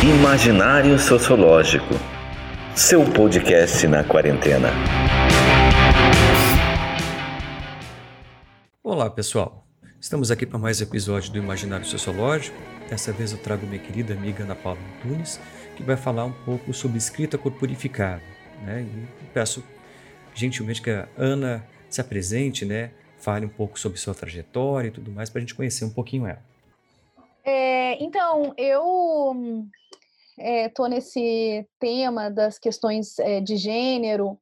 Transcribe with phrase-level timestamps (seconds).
[0.00, 1.92] Imaginário Sociológico.
[2.76, 4.70] Seu podcast na quarentena.
[8.80, 9.66] Olá, pessoal.
[10.00, 12.56] Estamos aqui para mais episódio do Imaginário Sociológico.
[12.88, 15.40] Dessa vez eu trago minha querida amiga Ana Paula Antunes,
[15.76, 18.22] que vai falar um pouco sobre escrita corporificada.
[18.62, 18.86] Né?
[19.20, 19.64] E peço
[20.32, 22.92] gentilmente que a Ana se apresente, né?
[23.18, 26.26] fale um pouco sobre sua trajetória e tudo mais, para a gente conhecer um pouquinho
[26.26, 26.47] ela.
[27.50, 29.66] É, então, eu
[30.66, 34.38] estou é, nesse tema das questões é, de gênero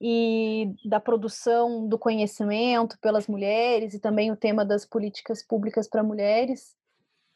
[0.00, 6.02] e da produção do conhecimento pelas mulheres e também o tema das políticas públicas para
[6.02, 6.74] mulheres.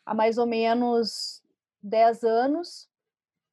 [0.07, 1.43] Há mais ou menos
[1.83, 2.89] 10 anos,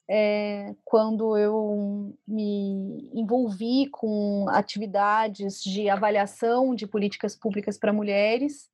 [0.09, 8.70] é, quando eu me envolvi com atividades de avaliação de políticas públicas para mulheres,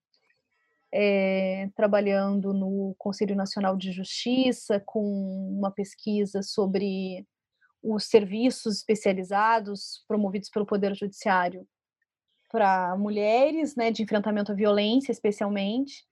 [0.93, 5.01] é, trabalhando no Conselho Nacional de Justiça, com
[5.57, 7.25] uma pesquisa sobre
[7.83, 11.67] os serviços especializados promovidos pelo Poder Judiciário
[12.49, 16.05] para mulheres, né, de enfrentamento à violência, especialmente.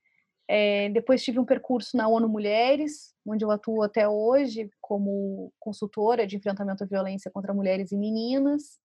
[0.47, 6.27] É, depois tive um percurso na ONU Mulheres, onde eu atuo até hoje como consultora
[6.27, 8.79] de enfrentamento à violência contra mulheres e meninas.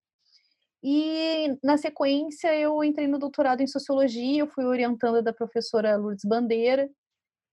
[0.83, 6.25] E, na sequência, eu entrei no doutorado em Sociologia, eu fui orientanda da professora Lourdes
[6.25, 6.91] Bandeira,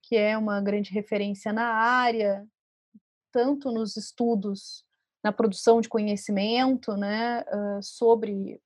[0.04, 2.48] que é uma grande referência na área,
[3.32, 4.86] tanto nos estudos,
[5.22, 7.44] na produção de conhecimento, né,
[7.82, 8.62] sobre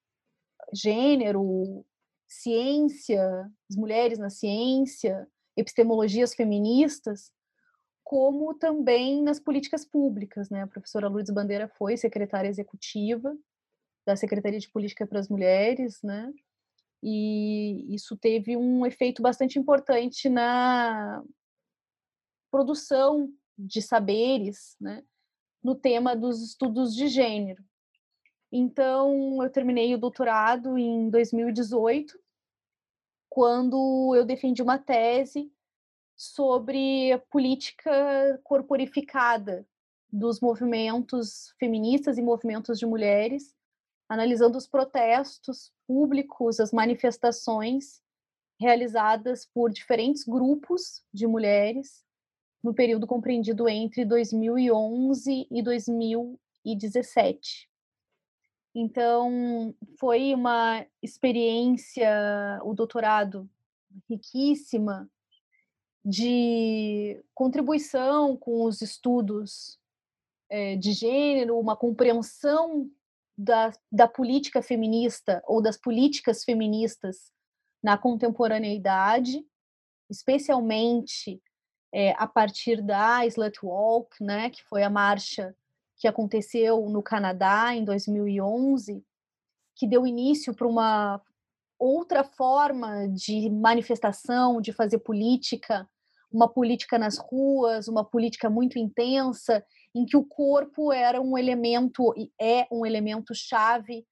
[0.71, 1.83] gênero,
[2.27, 7.31] ciência, as mulheres na ciência, epistemologias feministas,
[8.03, 10.63] como também nas políticas públicas, né?
[10.63, 13.35] A professora Lourdes Bandeira foi secretária executiva
[14.05, 16.31] da Secretaria de Política para as Mulheres, né?
[17.03, 21.23] E isso teve um efeito bastante importante na
[22.51, 25.03] produção de saberes, né?
[25.63, 27.63] No tema dos estudos de gênero.
[28.51, 32.19] Então, eu terminei o doutorado em 2018,
[33.29, 35.51] quando eu defendi uma tese
[36.17, 39.65] sobre a política corporificada
[40.11, 43.55] dos movimentos feministas e movimentos de mulheres,
[44.11, 48.01] analisando os protestos públicos, as manifestações
[48.59, 52.03] realizadas por diferentes grupos de mulheres
[52.61, 57.69] no período compreendido entre 2011 e 2017.
[58.75, 63.49] Então, foi uma experiência, o doutorado,
[64.09, 65.09] riquíssima,
[66.03, 69.79] de contribuição com os estudos
[70.49, 72.91] é, de gênero, uma compreensão
[73.41, 77.31] da, da política feminista ou das políticas feministas
[77.83, 79.43] na contemporaneidade,
[80.09, 81.41] especialmente
[81.91, 85.55] é, a partir da Slut Walk, né, que foi a marcha
[85.97, 89.03] que aconteceu no Canadá em 2011,
[89.75, 91.21] que deu início para uma
[91.79, 95.89] outra forma de manifestação, de fazer política,
[96.31, 102.13] uma política nas ruas, uma política muito intensa, em que o corpo era um elemento
[102.17, 104.05] e é um elemento chave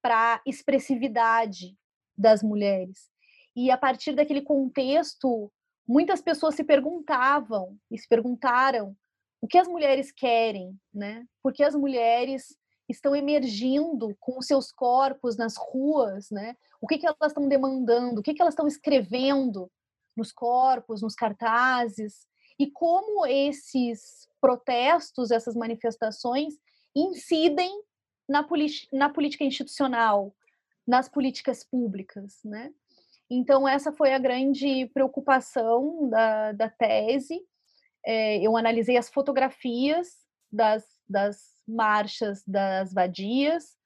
[0.00, 1.76] para expressividade
[2.16, 3.10] das mulheres.
[3.56, 5.50] E a partir daquele contexto,
[5.86, 8.96] muitas pessoas se perguntavam e se perguntaram
[9.40, 11.26] o que as mulheres querem, né?
[11.42, 12.56] Porque as mulheres
[12.88, 16.56] estão emergindo com os seus corpos nas ruas, né?
[16.80, 19.70] O que, que elas estão demandando, o que, que elas estão escrevendo
[20.16, 22.26] nos corpos, nos cartazes,
[22.58, 26.52] e como esses protestos, essas manifestações
[26.94, 27.72] incidem
[28.28, 28.46] na,
[28.92, 30.36] na política institucional,
[30.86, 32.70] nas políticas públicas, né?
[33.30, 37.40] Então, essa foi a grande preocupação da, da tese,
[38.04, 40.08] é, eu analisei as fotografias
[40.52, 43.78] das, das marchas das vadias,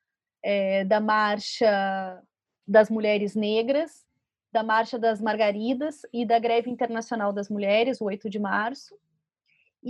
[0.43, 2.21] é, da marcha
[2.67, 4.05] das mulheres negras,
[4.51, 8.99] da marcha das margaridas e da greve internacional das mulheres, o 8 de março.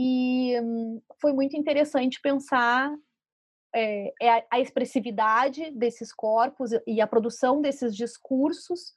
[0.01, 2.97] E hum, foi muito interessante pensar
[3.75, 8.95] é, a, a expressividade desses corpos e a produção desses discursos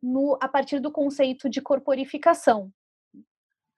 [0.00, 2.72] no, a partir do conceito de corporificação,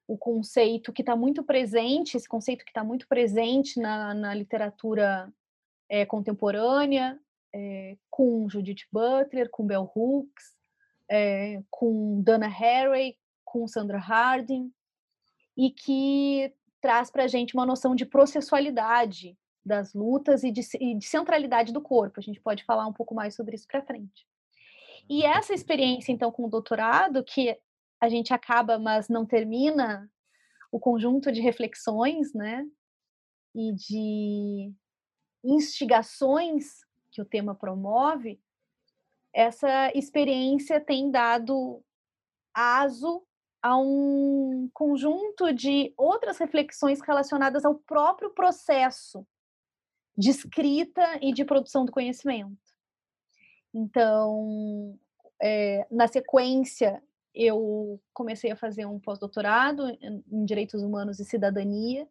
[0.07, 5.33] o conceito que está muito presente, esse conceito que está muito presente na, na literatura
[5.89, 7.19] é, contemporânea,
[7.55, 10.55] é, com Judith Butler, com Bell Hooks,
[11.11, 13.17] é, com Dana Haraway,
[13.47, 14.71] com Sandra Harding,
[15.57, 20.95] e que traz para a gente uma noção de processualidade das lutas e de, e
[20.97, 22.19] de, centralidade do corpo.
[22.19, 24.27] A gente pode falar um pouco mais sobre isso para frente.
[25.09, 27.59] E essa experiência, então, com o doutorado, que
[28.01, 30.11] a gente acaba, mas não termina
[30.73, 32.67] o conjunto de reflexões, né,
[33.55, 34.73] e de
[35.43, 38.41] instigações que o tema promove,
[39.33, 41.83] essa experiência tem dado
[42.55, 43.25] aso
[43.63, 49.27] a um conjunto de outras reflexões relacionadas ao próprio processo
[50.17, 52.59] de escrita e de produção do conhecimento.
[53.73, 54.99] Então,
[55.41, 57.03] é, na sequência,
[57.35, 62.09] eu comecei a fazer um pós-doutorado em Direitos Humanos e Cidadania,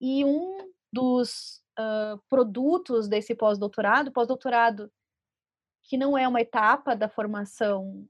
[0.00, 4.90] e um dos uh, produtos desse pós-doutorado, pós-doutorado
[5.82, 8.06] que não é uma etapa da formação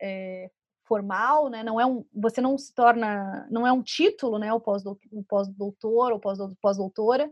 [0.00, 0.50] é,
[0.88, 1.62] formal, né?
[1.62, 4.52] Não é um, você não se torna, não é um título, né?
[4.52, 6.20] O pós-doutor ou
[6.60, 7.30] pós-doutora,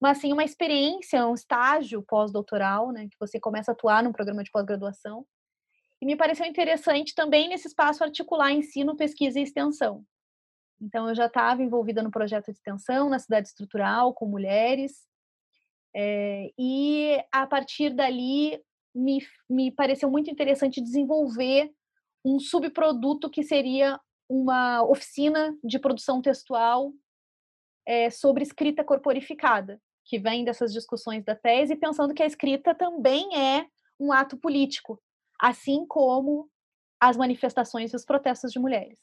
[0.00, 3.06] mas sim uma experiência, um estágio pós-doutoral, né?
[3.10, 5.24] Que você começa a atuar num programa de pós-graduação.
[6.00, 10.04] E me pareceu interessante também nesse espaço articular ensino, pesquisa e extensão.
[10.80, 15.06] Então, eu já estava envolvida no projeto de extensão na cidade estrutural, com mulheres,
[15.94, 18.60] é, e a partir dali
[18.94, 21.70] me, me pareceu muito interessante desenvolver
[22.24, 26.92] um subproduto que seria uma oficina de produção textual
[27.86, 33.36] é, sobre escrita corporificada, que vem dessas discussões da tese, pensando que a escrita também
[33.36, 33.66] é
[34.00, 35.00] um ato político,
[35.40, 36.48] assim como
[36.98, 38.98] as manifestações e os protestos de mulheres.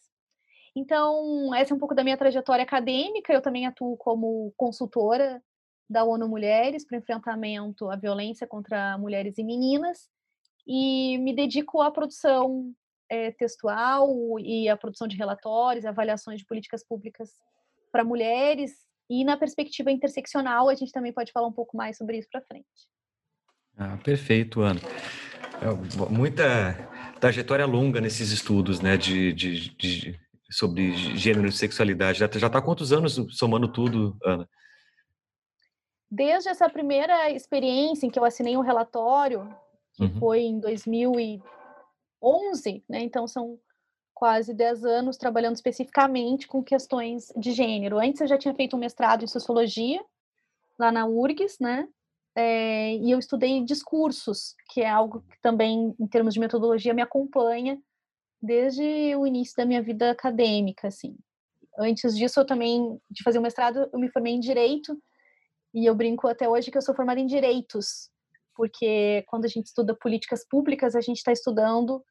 [0.75, 3.33] Então, essa é um pouco da minha trajetória acadêmica.
[3.33, 5.43] Eu também atuo como consultora
[5.89, 10.09] da ONU Mulheres para enfrentamento à violência contra mulheres e meninas
[10.65, 12.73] e me dedico à produção
[13.11, 17.29] é, textual e a produção de relatórios, avaliações de políticas públicas
[17.91, 18.71] para mulheres
[19.09, 22.41] e na perspectiva interseccional a gente também pode falar um pouco mais sobre isso para
[22.41, 22.65] frente.
[23.77, 24.79] Ah, perfeito, Ana.
[25.61, 26.73] É, muita
[27.19, 30.19] trajetória longa nesses estudos, né, de, de, de
[30.49, 32.19] sobre gênero e sexualidade.
[32.19, 34.47] Já está há quantos anos somando tudo, Ana?
[36.09, 39.53] Desde essa primeira experiência em que eu assinei um relatório,
[39.95, 40.19] que uhum.
[40.19, 41.43] foi em 2000 e
[42.21, 43.01] 11, né?
[43.01, 43.59] Então são
[44.13, 47.97] quase 10 anos trabalhando especificamente com questões de gênero.
[47.97, 49.99] Antes eu já tinha feito um mestrado em sociologia
[50.77, 51.87] lá na URGS, né?
[52.35, 57.01] É, e eu estudei discursos, que é algo que também, em termos de metodologia, me
[57.01, 57.81] acompanha
[58.41, 61.17] desde o início da minha vida acadêmica, assim.
[61.77, 64.97] Antes disso, eu também, de fazer o mestrado, eu me formei em Direito,
[65.73, 68.09] e eu brinco até hoje que eu sou formada em Direitos,
[68.55, 72.03] porque quando a gente estuda políticas públicas, a gente está estudando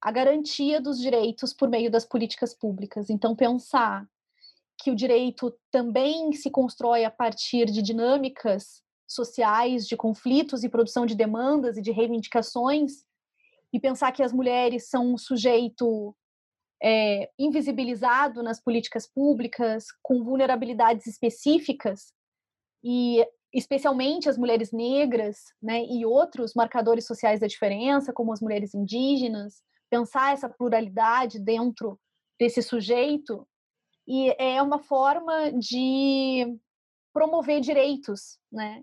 [0.00, 3.10] a garantia dos direitos por meio das políticas públicas.
[3.10, 4.06] Então, pensar
[4.80, 11.04] que o direito também se constrói a partir de dinâmicas sociais, de conflitos e produção
[11.04, 13.04] de demandas e de reivindicações,
[13.72, 16.14] e pensar que as mulheres são um sujeito
[16.82, 22.12] é, invisibilizado nas políticas públicas, com vulnerabilidades específicas,
[22.84, 28.74] e especialmente as mulheres negras, né, e outros marcadores sociais da diferença, como as mulheres
[28.74, 31.98] indígenas, pensar essa pluralidade dentro
[32.38, 33.46] desse sujeito
[34.06, 36.58] e é uma forma de
[37.12, 38.82] promover direitos, né,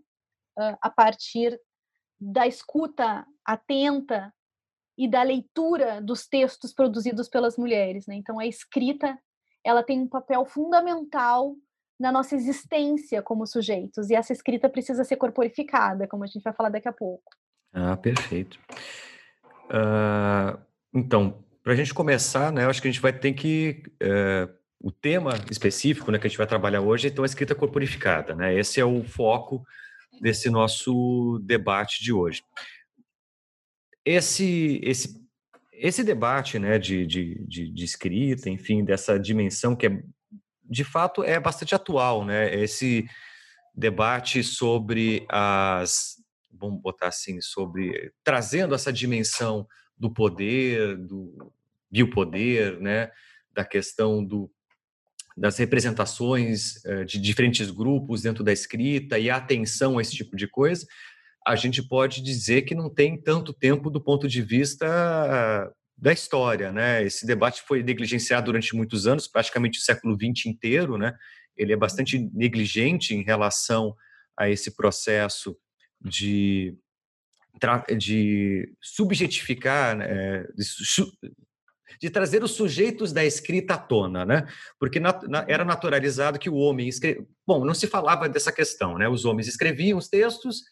[0.82, 1.60] a partir
[2.20, 4.34] da escuta atenta
[4.98, 8.16] e da leitura dos textos produzidos pelas mulheres, né?
[8.16, 9.18] Então a escrita,
[9.64, 11.56] ela tem um papel fundamental
[12.00, 16.54] na nossa existência como sujeitos e essa escrita precisa ser corporificada, como a gente vai
[16.54, 17.32] falar daqui a pouco.
[17.74, 18.60] Ah, perfeito.
[19.66, 20.60] Uh,
[20.96, 23.84] então, para a gente começar, né, eu acho que a gente vai ter que.
[24.00, 24.48] É,
[24.80, 28.36] o tema específico né, que a gente vai trabalhar hoje é então, a escrita corporificada.
[28.36, 28.58] Né?
[28.58, 29.66] Esse é o foco
[30.22, 32.44] desse nosso debate de hoje.
[34.06, 35.20] Esse, esse,
[35.74, 40.04] esse debate né, de, de, de, de escrita, enfim, dessa dimensão que é,
[40.64, 42.54] de fato é bastante atual, né?
[42.54, 43.06] Esse
[43.74, 46.16] debate sobre as,
[46.52, 51.52] vamos botar assim, sobre trazendo essa dimensão do poder, do
[51.90, 53.12] biopoder, né,
[53.54, 54.52] da questão do,
[55.38, 60.36] das representações eh, de diferentes grupos dentro da escrita e a atenção a esse tipo
[60.36, 60.86] de coisa,
[61.46, 66.72] a gente pode dizer que não tem tanto tempo do ponto de vista da história,
[66.72, 67.04] né?
[67.04, 71.14] Esse debate foi negligenciado durante muitos anos, praticamente o século XX inteiro, né?
[71.56, 73.96] Ele é bastante negligente em relação
[74.38, 75.56] a esse processo
[76.02, 76.76] de
[77.98, 81.30] de subjetificar, né, de,
[82.00, 84.48] de, trazer os sujeitos da escrita à tona, né?
[84.80, 87.26] Porque na, na, era naturalizado que o homem escreve.
[87.46, 89.08] Bom, não se falava dessa questão, né?
[89.08, 90.64] Os homens escreviam os textos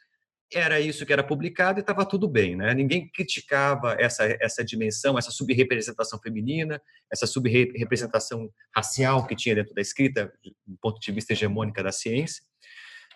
[0.57, 2.73] era isso que era publicado e estava tudo bem, né?
[2.73, 9.81] Ninguém criticava essa, essa dimensão, essa subrepresentação feminina, essa subrepresentação racial que tinha dentro da
[9.81, 10.31] escrita,
[10.65, 12.43] do ponto de vista hegemônica da ciência.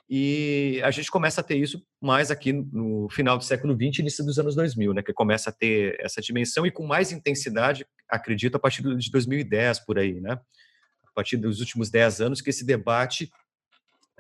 [0.09, 4.23] E a gente começa a ter isso mais aqui no final do século XX, início
[4.23, 5.03] dos anos 2000, né?
[5.03, 9.79] Que começa a ter essa dimensão e com mais intensidade, acredito, a partir de 2010
[9.81, 10.39] por aí, né?
[11.05, 13.29] A partir dos últimos 10 anos que esse debate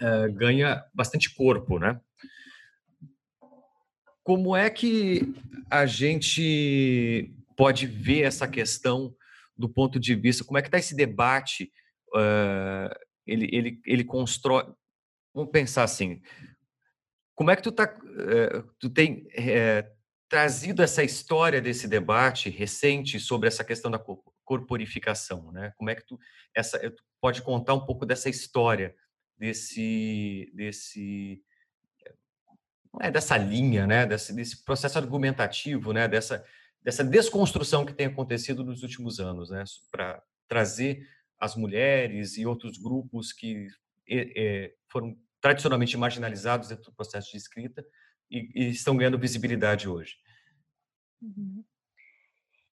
[0.01, 1.99] uh, ganha bastante corpo, né?
[4.23, 5.33] Como é que
[5.69, 9.15] a gente pode ver essa questão
[9.57, 11.71] do ponto de vista, como é que está esse debate?
[12.13, 12.93] Uh,
[13.25, 14.65] ele, ele, ele constrói.
[15.37, 16.19] Vamos pensar assim.
[17.35, 19.87] Como é que tu, tá, uh, tu tem uh,
[20.27, 24.03] trazido essa história desse debate recente sobre essa questão da
[24.43, 25.73] corporificação, né?
[25.77, 26.19] Como é que tu,
[26.55, 28.95] essa, tu pode contar um pouco dessa história
[29.37, 31.39] desse, desse
[32.99, 36.43] é, dessa linha, né, desse, desse, processo argumentativo, né, dessa,
[36.81, 41.07] dessa desconstrução que tem acontecido nos últimos anos, né, para trazer
[41.39, 43.67] as mulheres e outros grupos que
[44.09, 47.85] é, foram tradicionalmente marginalizados dentro do processo de escrita
[48.29, 50.15] e, e estão ganhando visibilidade hoje.
[51.21, 51.63] Uhum.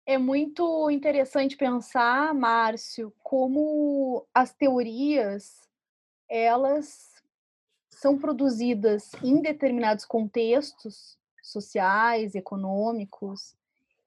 [0.06, 5.62] É muito interessante pensar, Márcio, como as teorias
[6.28, 7.14] elas
[7.88, 13.54] são produzidas em determinados contextos sociais, econômicos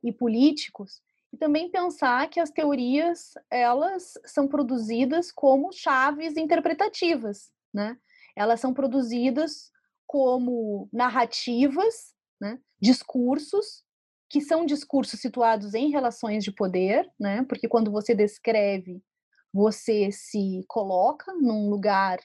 [0.03, 1.01] e políticos,
[1.33, 7.97] e também pensar que as teorias elas são produzidas como chaves interpretativas, né?
[8.37, 9.71] Elas são produzidas
[10.05, 12.59] como narrativas, né?
[12.79, 13.83] discursos
[14.29, 17.45] que são discursos situados em relações de poder, né?
[17.47, 19.01] Porque quando você descreve,
[19.53, 22.19] você se coloca num lugar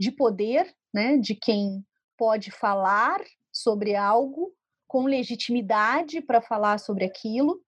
[0.00, 1.84] de poder né, de quem
[2.16, 3.20] pode falar
[3.52, 4.52] sobre algo
[4.86, 7.60] com legitimidade para falar sobre aquilo.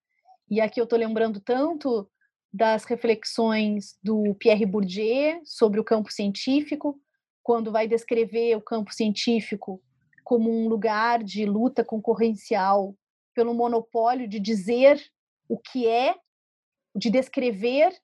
[0.51, 2.09] E aqui eu estou lembrando tanto
[2.53, 7.01] das reflexões do Pierre Bourdieu sobre o campo científico,
[7.45, 9.81] quando vai descrever o campo científico
[10.25, 12.97] como um lugar de luta concorrencial
[13.35, 15.01] pelo monopólio de dizer
[15.49, 16.17] o que é,
[16.97, 17.95] de descrever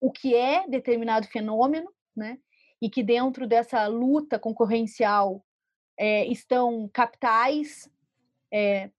[0.00, 2.38] o que é determinado fenômeno, né?
[2.80, 5.44] e que dentro dessa luta concorrencial
[5.96, 7.90] é, estão capitais
[8.52, 8.90] é,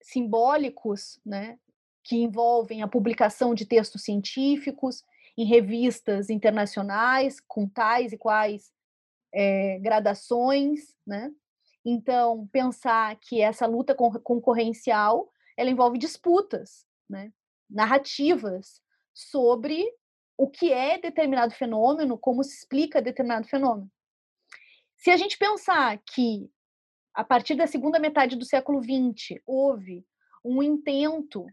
[0.00, 1.58] simbólicos, né,
[2.02, 5.02] que envolvem a publicação de textos científicos
[5.36, 8.72] em revistas internacionais com tais e quais
[9.32, 11.30] é, gradações, né?
[11.84, 17.32] Então pensar que essa luta concorrencial ela envolve disputas, né?
[17.68, 18.80] narrativas
[19.12, 19.84] sobre
[20.36, 23.90] o que é determinado fenômeno, como se explica determinado fenômeno.
[24.96, 26.50] Se a gente pensar que,
[27.12, 30.04] a partir da segunda metade do século XX, houve
[30.44, 31.46] um intento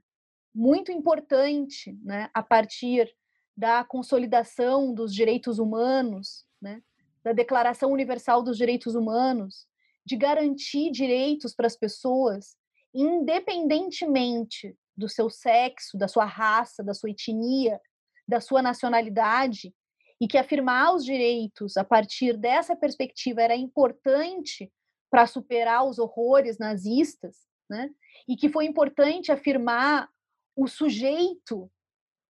[0.53, 3.13] muito importante, né, a partir
[3.61, 6.81] da consolidação dos direitos humanos, né,
[7.23, 9.67] da Declaração Universal dos Direitos Humanos,
[10.03, 12.57] de garantir direitos para as pessoas,
[12.91, 17.79] independentemente do seu sexo, da sua raça, da sua etnia,
[18.27, 19.71] da sua nacionalidade
[20.19, 24.73] e que afirmar os direitos a partir dessa perspectiva era importante
[25.07, 27.37] para superar os horrores nazistas,
[27.69, 27.91] né?
[28.27, 30.09] E que foi importante afirmar
[30.55, 31.71] o sujeito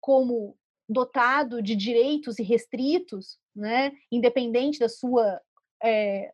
[0.02, 0.58] como
[0.92, 3.92] dotado de direitos e restritos, né?
[4.12, 5.42] Independente da sua
[5.84, 6.34] é,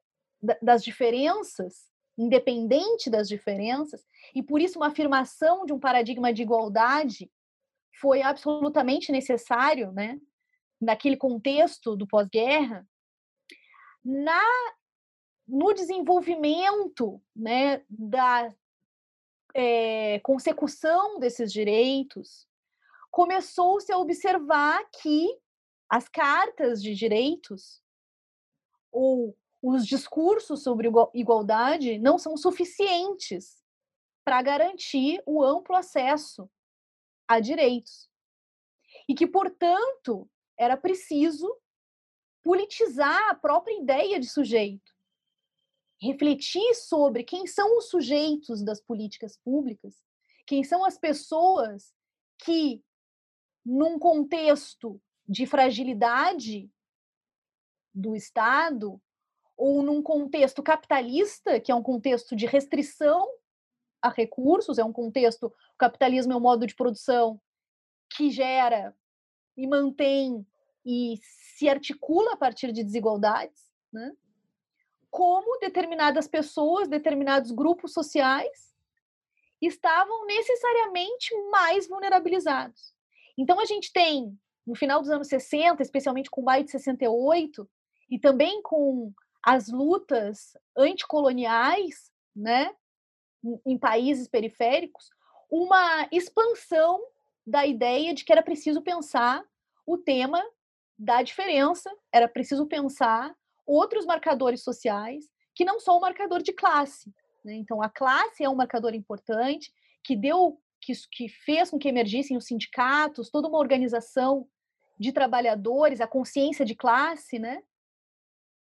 [0.61, 1.87] das diferenças,
[2.17, 7.31] independente das diferenças, e por isso uma afirmação de um paradigma de igualdade
[7.99, 10.19] foi absolutamente necessário, né,
[10.79, 12.87] naquele contexto do pós-guerra,
[14.03, 14.41] na
[15.47, 18.53] no desenvolvimento, né, da
[19.55, 22.46] é, consecução desses direitos,
[23.17, 25.27] começou-se a observar que
[25.89, 27.81] as cartas de direitos
[28.91, 33.59] ou os discursos sobre igualdade não são suficientes
[34.23, 36.47] para garantir o amplo acesso
[37.27, 38.07] a direitos.
[39.09, 41.51] E que, portanto, era preciso
[42.43, 44.93] politizar a própria ideia de sujeito,
[45.99, 50.05] refletir sobre quem são os sujeitos das políticas públicas,
[50.45, 51.91] quem são as pessoas
[52.37, 52.85] que,
[53.67, 56.71] num contexto de fragilidade
[57.93, 59.01] do Estado,
[59.57, 63.27] ou num contexto capitalista, que é um contexto de restrição
[64.01, 67.41] a recursos, é um contexto, o capitalismo é um modo de produção
[68.15, 68.95] que gera
[69.57, 70.47] e mantém
[70.85, 74.15] e se articula a partir de desigualdades, né?
[75.09, 78.73] como determinadas pessoas, determinados grupos sociais
[79.59, 82.95] estavam necessariamente mais vulnerabilizados.
[83.37, 87.69] Então a gente tem no final dos anos 60, especialmente com o maio de 68
[88.09, 89.13] e também com
[89.43, 92.73] as lutas anticoloniais, né,
[93.65, 95.09] em países periféricos,
[95.49, 97.01] uma expansão
[97.45, 99.41] da ideia de que era preciso pensar
[99.85, 100.43] o tema
[100.99, 103.33] da diferença, era preciso pensar
[103.65, 107.13] outros marcadores sociais que não só o marcador de classe.
[107.43, 107.53] Né?
[107.53, 109.71] Então, a classe é um marcador importante
[110.03, 114.47] que deu, que, que fez com que emergissem os sindicatos, toda uma organização
[114.99, 117.61] de trabalhadores, a consciência de classe, né?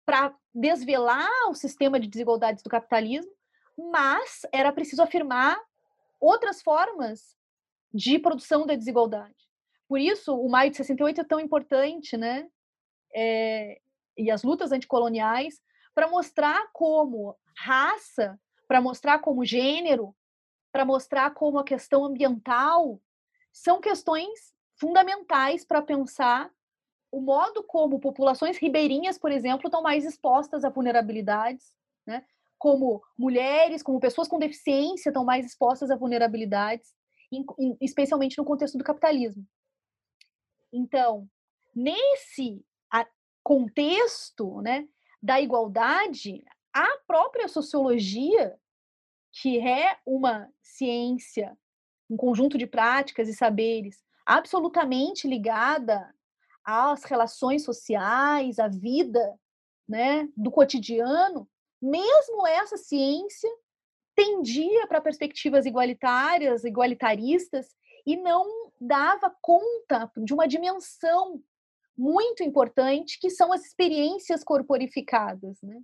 [0.05, 3.33] Para desvelar o sistema de desigualdades do capitalismo,
[3.77, 5.59] mas era preciso afirmar
[6.21, 7.37] outras formas
[7.93, 9.35] de produção da desigualdade.
[9.89, 12.49] Por isso, o maio de 68 é tão importante, né?
[13.15, 13.79] É,
[14.17, 15.61] e as lutas anticoloniais,
[15.95, 20.17] para mostrar como raça, para mostrar como gênero,
[20.73, 23.01] para mostrar como a questão ambiental
[23.53, 26.51] são questões fundamentais para pensar
[27.11, 31.77] o modo como populações ribeirinhas, por exemplo, estão mais expostas a vulnerabilidades,
[32.07, 32.25] né?
[32.59, 36.95] como mulheres, como pessoas com deficiência estão mais expostas a vulnerabilidades,
[37.31, 39.47] em, em, especialmente no contexto do capitalismo.
[40.73, 41.29] Então,
[41.75, 42.65] nesse
[43.43, 44.87] contexto né,
[45.21, 48.57] da igualdade, a própria sociologia,
[49.33, 51.57] que é uma ciência,
[52.11, 56.15] um conjunto de práticas e saberes absolutamente ligada
[56.65, 59.39] às relações sociais, à vida
[59.89, 61.49] né, do cotidiano,
[61.81, 63.51] mesmo essa ciência
[64.15, 67.75] tendia para perspectivas igualitárias, igualitaristas,
[68.07, 71.43] e não dava conta de uma dimensão
[71.97, 75.61] muito importante que são as experiências corporificadas.
[75.63, 75.81] Né?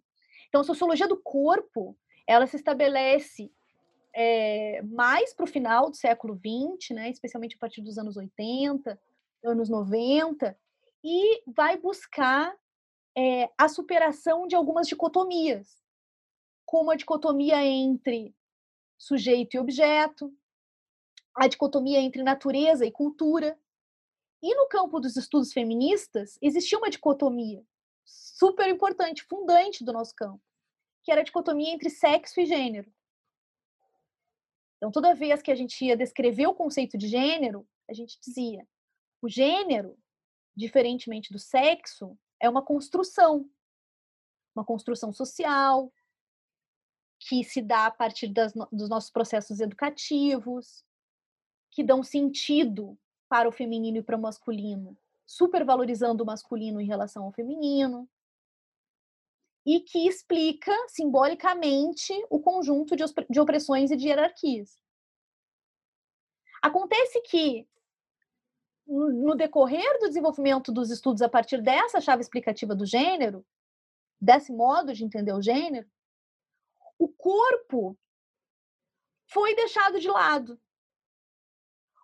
[0.48, 1.96] Então, a sociologia do corpo
[2.28, 3.50] ela se estabelece
[4.14, 9.00] é, mais para o final do século XX, né, especialmente a partir dos anos 80,
[9.42, 10.56] anos 90,
[11.02, 12.54] e vai buscar
[13.16, 15.82] é, a superação de algumas dicotomias,
[16.66, 18.34] como a dicotomia entre
[18.98, 20.30] sujeito e objeto,
[21.34, 23.58] a dicotomia entre natureza e cultura.
[24.42, 27.64] E no campo dos estudos feministas, existia uma dicotomia
[28.04, 30.40] super importante, fundante do nosso campo,
[31.08, 32.92] que era a dicotomia entre sexo e gênero.
[34.76, 38.68] Então, toda vez que a gente ia descrever o conceito de gênero, a gente dizia:
[39.22, 39.98] o gênero,
[40.54, 43.50] diferentemente do sexo, é uma construção,
[44.54, 45.90] uma construção social,
[47.20, 50.84] que se dá a partir das, dos nossos processos educativos,
[51.70, 52.98] que dão sentido
[53.30, 54.94] para o feminino e para o masculino,
[55.26, 58.06] supervalorizando o masculino em relação ao feminino
[59.68, 64.80] e que explica simbolicamente o conjunto de, de opressões e de hierarquias.
[66.62, 67.68] Acontece que,
[68.86, 73.44] no decorrer do desenvolvimento dos estudos a partir dessa chave explicativa do gênero,
[74.18, 75.86] desse modo de entender o gênero,
[76.98, 77.94] o corpo
[79.26, 80.58] foi deixado de lado.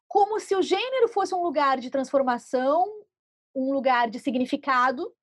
[0.07, 2.85] Como se o gênero fosse um lugar de transformação,
[3.55, 5.16] um lugar de significado,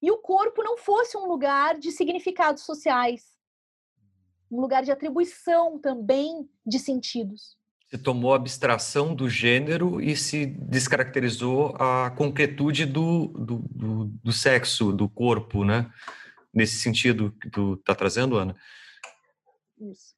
[0.00, 3.34] e o corpo não fosse um lugar de significados sociais,
[4.50, 7.56] um lugar de atribuição também de sentidos.
[7.90, 14.32] Se tomou a abstração do gênero e se descaracterizou a concretude do, do, do, do
[14.32, 15.90] sexo, do corpo, né?
[16.52, 18.54] Nesse sentido que tu está trazendo, Ana?
[19.80, 20.14] Isso.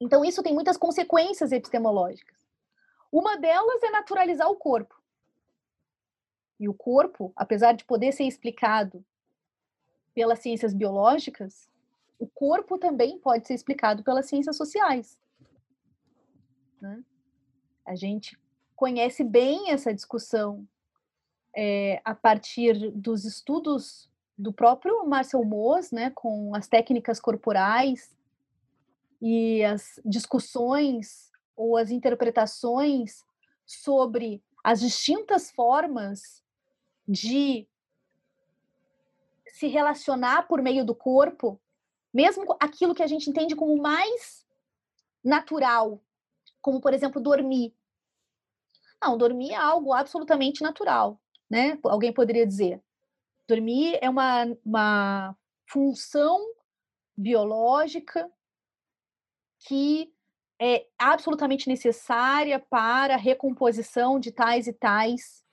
[0.00, 2.36] Então, isso tem muitas consequências epistemológicas.
[3.12, 4.99] Uma delas é naturalizar o corpo.
[6.60, 9.02] E o corpo, apesar de poder ser explicado
[10.14, 11.70] pelas ciências biológicas,
[12.18, 15.18] o corpo também pode ser explicado pelas ciências sociais.
[16.78, 17.02] Né?
[17.86, 18.38] A gente
[18.76, 20.68] conhece bem essa discussão
[21.56, 28.14] é, a partir dos estudos do próprio Marcel Moos, né, com as técnicas corporais
[29.20, 33.24] e as discussões ou as interpretações
[33.66, 36.39] sobre as distintas formas
[37.10, 37.66] de
[39.48, 41.60] se relacionar por meio do corpo,
[42.14, 44.46] mesmo aquilo que a gente entende como mais
[45.22, 46.00] natural,
[46.62, 47.74] como por exemplo dormir.
[49.02, 51.20] Não, dormir é algo absolutamente natural,
[51.50, 51.76] né?
[51.82, 52.80] Alguém poderia dizer.
[53.48, 56.38] Dormir é uma, uma função
[57.16, 58.30] biológica
[59.66, 60.14] que
[60.60, 65.44] é absolutamente necessária para a recomposição de tais e tais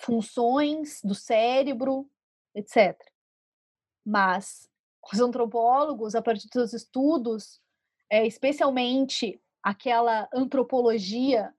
[0.00, 2.08] funções do cérebro,
[2.54, 2.98] etc.
[4.04, 4.68] Mas
[5.12, 7.60] os antropólogos, a partir dos estudos,
[8.10, 11.54] é, especialmente aquela antropologia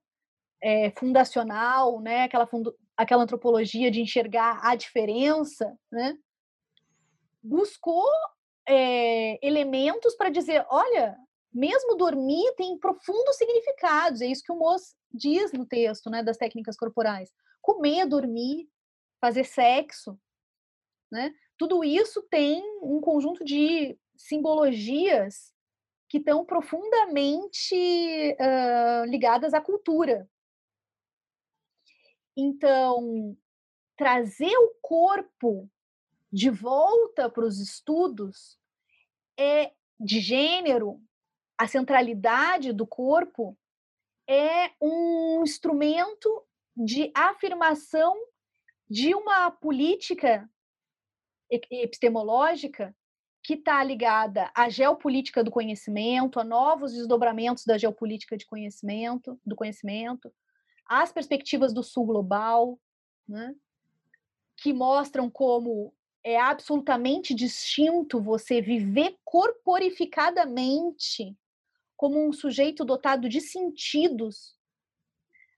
[0.60, 2.48] é, fundacional, né, aquela,
[2.96, 6.16] aquela antropologia de enxergar a diferença, né,
[7.42, 8.08] buscou
[8.68, 11.16] é, elementos para dizer, olha,
[11.52, 16.36] mesmo dormir tem profundos significados, é isso que o Moço diz no texto, né, das
[16.36, 17.30] técnicas corporais.
[17.60, 18.68] Comer, dormir,
[19.20, 20.18] fazer sexo,
[21.10, 21.32] né?
[21.58, 25.52] Tudo isso tem um conjunto de simbologias
[26.08, 30.28] que estão profundamente uh, ligadas à cultura.
[32.36, 33.36] Então,
[33.96, 35.70] trazer o corpo
[36.32, 38.58] de volta para os estudos
[39.38, 41.00] é de gênero,
[41.58, 43.56] a centralidade do corpo
[44.28, 46.44] é um instrumento
[46.76, 48.16] de afirmação
[48.88, 50.48] de uma política
[51.50, 52.94] epistemológica
[53.42, 59.56] que está ligada à geopolítica do conhecimento, a novos desdobramentos da geopolítica de conhecimento, do
[59.56, 60.32] conhecimento,
[60.86, 62.78] às perspectivas do sul global,
[63.28, 63.52] né,
[64.56, 65.92] que mostram como
[66.24, 71.36] é absolutamente distinto você viver corporificadamente
[72.02, 74.58] como um sujeito dotado de sentidos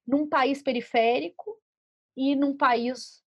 [0.06, 1.58] num país periférico
[2.14, 3.24] e num país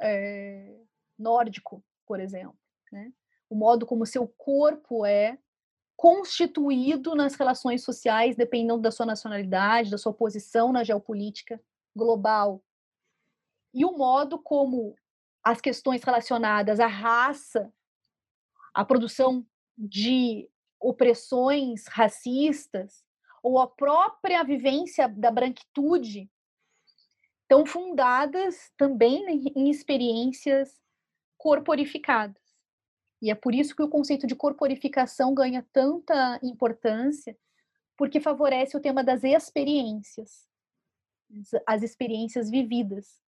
[0.00, 0.80] é,
[1.18, 2.58] nórdico, por exemplo.
[2.90, 3.12] Né?
[3.50, 5.38] O modo como seu corpo é
[5.94, 11.62] constituído nas relações sociais, dependendo da sua nacionalidade, da sua posição na geopolítica
[11.94, 12.64] global.
[13.74, 14.96] E o modo como
[15.44, 17.70] as questões relacionadas à raça,
[18.72, 20.48] à produção de
[20.80, 23.04] opressões racistas,
[23.42, 26.30] ou a própria vivência da branquitude,
[27.42, 29.24] estão fundadas também
[29.56, 30.78] em experiências
[31.36, 32.42] corporificadas.
[33.22, 37.36] E é por isso que o conceito de corporificação ganha tanta importância,
[37.96, 40.46] porque favorece o tema das experiências,
[41.66, 43.20] as experiências vividas,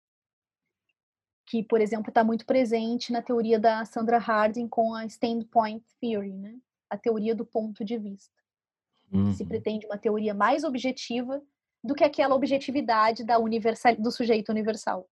[1.45, 6.31] que, por exemplo, está muito presente na teoria da Sandra Harding com a Standpoint Theory,
[6.31, 6.57] né?
[6.91, 8.35] A teoria do ponto de vista.
[9.11, 9.33] Uhum.
[9.33, 11.41] Se pretende uma teoria mais objetiva
[11.81, 15.09] do que aquela objetividade da universal, do sujeito universal.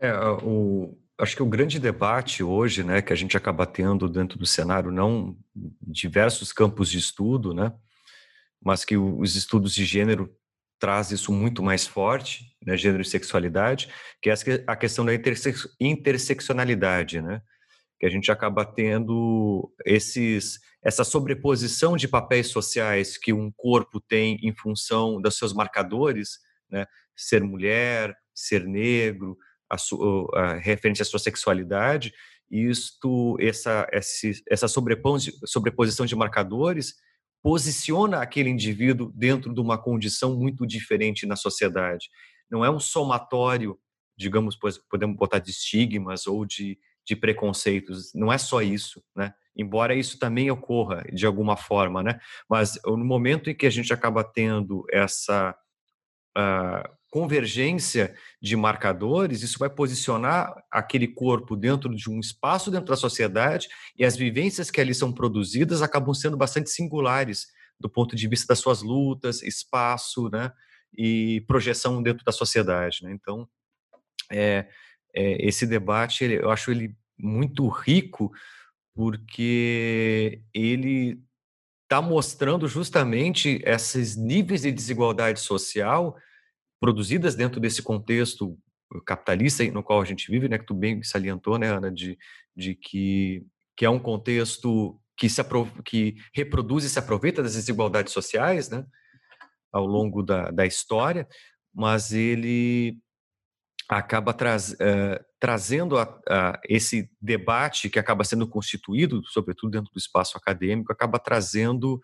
[0.00, 4.38] É, o, acho que o grande debate hoje, né, que a gente acaba tendo dentro
[4.38, 5.36] do cenário, não
[5.80, 7.72] diversos campos de estudo, né,
[8.60, 10.34] mas que os estudos de gênero
[10.78, 13.88] traz isso muito mais forte, né, gênero e sexualidade,
[14.20, 14.34] que é
[14.66, 17.40] a questão da intersex, interseccionalidade, né,
[17.98, 24.38] que a gente acaba tendo esses essa sobreposição de papéis sociais que um corpo tem
[24.42, 26.38] em função dos seus marcadores,
[26.70, 26.84] né,
[27.16, 29.38] ser mulher, ser negro,
[29.70, 29.76] a,
[30.38, 32.12] a, referente à sua sexualidade,
[32.50, 33.86] isto, essa,
[34.48, 36.94] essa sobreposição de marcadores
[37.42, 42.08] posiciona aquele indivíduo dentro de uma condição muito diferente na sociedade.
[42.50, 43.78] Não é um somatório,
[44.16, 44.56] digamos,
[44.88, 48.12] podemos botar de estigmas ou de, de preconceitos.
[48.14, 49.34] Não é só isso, né?
[49.56, 52.18] Embora isso também ocorra de alguma forma, né?
[52.48, 55.56] Mas no momento em que a gente acaba tendo essa
[56.36, 58.12] uh, convergência
[58.42, 64.04] de marcadores, isso vai posicionar aquele corpo dentro de um espaço dentro da sociedade e
[64.04, 67.46] as vivências que ali são produzidas acabam sendo bastante singulares
[67.78, 70.50] do ponto de vista das suas lutas, espaço, né,
[70.96, 72.98] e projeção dentro da sociedade.
[73.02, 73.12] Né?
[73.12, 73.48] Então,
[74.30, 74.66] é,
[75.14, 78.32] é, esse debate eu acho ele muito rico
[78.94, 81.20] porque ele
[81.84, 86.16] está mostrando justamente esses níveis de desigualdade social
[86.80, 88.58] produzidas dentro desse contexto
[89.06, 92.18] capitalista no qual a gente vive, né, que tu bem salientou, né, Ana, de,
[92.54, 93.44] de que,
[93.76, 95.42] que é um contexto que, se
[95.84, 98.84] que reproduz e se aproveita das desigualdades sociais, né,
[99.72, 101.26] ao longo da, da história,
[101.72, 102.98] mas ele
[103.88, 109.98] acaba traz, uh, trazendo a, a esse debate que acaba sendo constituído, sobretudo dentro do
[109.98, 112.00] espaço acadêmico, acaba trazendo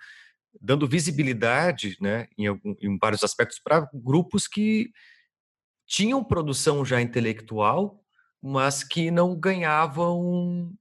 [0.60, 4.90] dando visibilidade, né, em, algum, em vários aspectos, para grupos que
[5.86, 8.02] tinham produção já intelectual,
[8.42, 10.72] mas que não ganhavam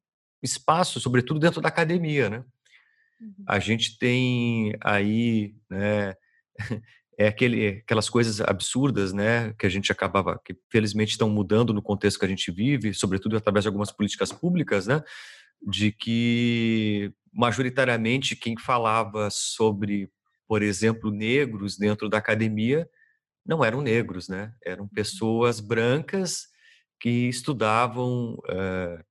[0.41, 2.45] espaço, sobretudo dentro da academia, né?
[3.19, 3.43] Uhum.
[3.47, 6.15] A gente tem aí, né,
[7.19, 11.81] é aquele, aquelas coisas absurdas, né, que a gente acabava, que felizmente estão mudando no
[11.81, 15.03] contexto que a gente vive, sobretudo através de algumas políticas públicas, né,
[15.61, 20.09] de que majoritariamente quem falava sobre,
[20.47, 22.89] por exemplo, negros dentro da academia
[23.45, 24.53] não eram negros, né?
[24.63, 24.89] Eram uhum.
[24.89, 26.47] pessoas brancas
[27.01, 29.03] que estudavam uh,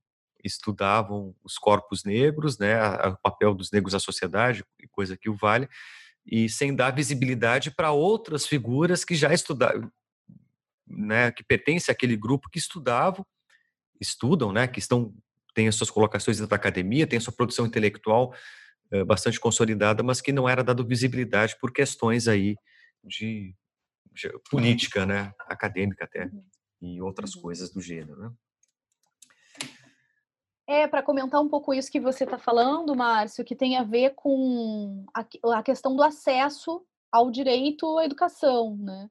[0.42, 5.68] estudavam os corpos negros, né, o papel dos negros na sociedade, coisa que o vale,
[6.30, 9.90] e sem dar visibilidade para outras figuras que já estudaram,
[10.86, 13.26] né, que pertencem àquele grupo que estudavam,
[13.98, 15.14] estudam, né, que estão
[15.54, 18.32] têm as suas colocações dentro da academia, têm a sua produção intelectual
[18.92, 22.54] é, bastante consolidada, mas que não era dado visibilidade por questões aí
[23.02, 23.54] de,
[24.12, 26.44] de política, né, acadêmica até, uhum.
[26.80, 27.42] e outras uhum.
[27.42, 28.30] coisas do gênero, né.
[30.70, 34.10] É, para comentar um pouco isso que você está falando, Márcio, que tem a ver
[34.10, 35.24] com a,
[35.56, 39.08] a, questão do acesso ao direito à educação, né?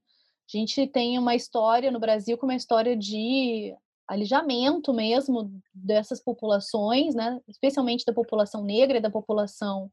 [0.48, 3.76] A gente tem uma história no Brasil com uma história de
[4.08, 7.41] alijamento mesmo dessas populações, né?
[7.48, 9.89] Especialmente da população negra e da população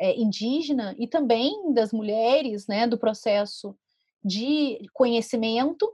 [0.00, 2.86] é, indígena e também das mulheres, né?
[2.86, 3.76] Do processo
[4.24, 5.92] de conhecimento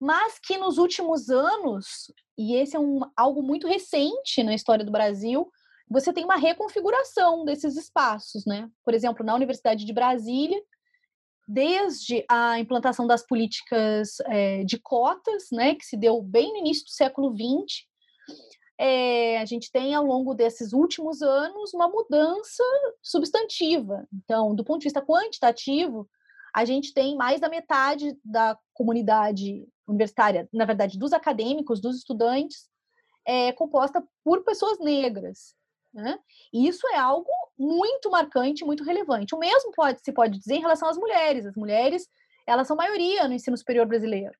[0.00, 4.92] mas que nos últimos anos, e esse é um, algo muito recente na história do
[4.92, 5.50] Brasil,
[5.88, 8.68] você tem uma reconfiguração desses espaços, né?
[8.84, 10.60] Por exemplo, na Universidade de Brasília,
[11.48, 16.84] desde a implantação das políticas é, de cotas, né, que se deu bem no início
[16.84, 17.86] do século XX,
[18.78, 22.64] é, a gente tem ao longo desses últimos anos uma mudança
[23.00, 24.06] substantiva.
[24.12, 26.08] Então, do ponto de vista quantitativo,
[26.54, 32.68] a gente tem mais da metade da comunidade universitária, na verdade, dos acadêmicos, dos estudantes,
[33.26, 35.54] é composta por pessoas negras.
[35.92, 36.18] Né?
[36.52, 39.34] E isso é algo muito marcante, muito relevante.
[39.34, 41.46] O mesmo pode se pode dizer em relação às mulheres.
[41.46, 42.06] As mulheres,
[42.46, 44.34] elas são maioria no ensino superior brasileiro.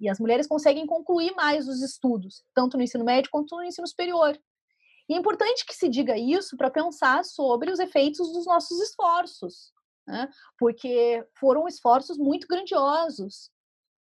[0.00, 3.86] E as mulheres conseguem concluir mais os estudos, tanto no ensino médio quanto no ensino
[3.86, 4.36] superior.
[5.08, 9.72] E é importante que se diga isso para pensar sobre os efeitos dos nossos esforços,
[10.06, 10.28] né?
[10.58, 13.51] porque foram esforços muito grandiosos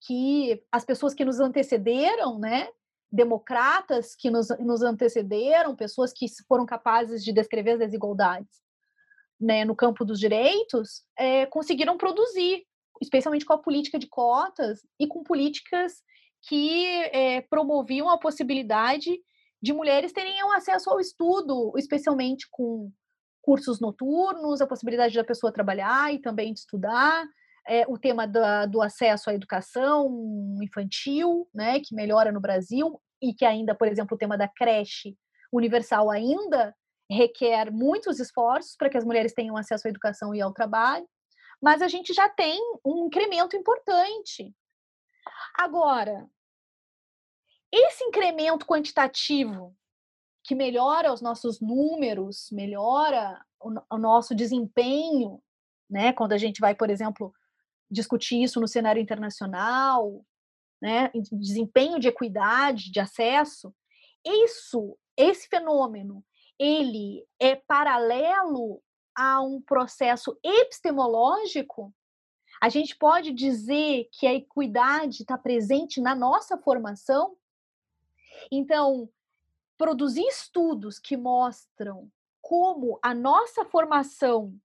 [0.05, 2.67] que as pessoas que nos antecederam, né,
[3.11, 8.61] democratas que nos, nos antecederam, pessoas que foram capazes de descrever as desigualdades
[9.39, 12.63] né, no campo dos direitos, é, conseguiram produzir,
[13.01, 16.03] especialmente com a política de cotas e com políticas
[16.47, 19.19] que é, promoviam a possibilidade
[19.61, 22.91] de mulheres terem acesso ao estudo, especialmente com
[23.41, 27.25] cursos noturnos, a possibilidade da pessoa trabalhar e também de estudar,
[27.67, 30.09] é, o tema da, do acesso à educação
[30.61, 35.15] infantil, né, que melhora no Brasil, e que ainda, por exemplo, o tema da creche
[35.51, 36.75] universal ainda
[37.09, 41.07] requer muitos esforços para que as mulheres tenham acesso à educação e ao trabalho,
[41.61, 44.55] mas a gente já tem um incremento importante.
[45.53, 46.27] Agora,
[47.71, 49.75] esse incremento quantitativo
[50.43, 55.41] que melhora os nossos números, melhora o, o nosso desempenho,
[55.89, 56.11] né?
[56.13, 57.33] Quando a gente vai, por exemplo,
[57.91, 60.25] discutir isso no cenário internacional,
[60.81, 63.73] né, desempenho de equidade, de acesso,
[64.25, 66.23] isso, esse fenômeno,
[66.57, 68.81] ele é paralelo
[69.15, 71.93] a um processo epistemológico?
[72.61, 77.35] A gente pode dizer que a equidade está presente na nossa formação?
[78.51, 79.09] Então,
[79.77, 84.55] produzir estudos que mostram como a nossa formação,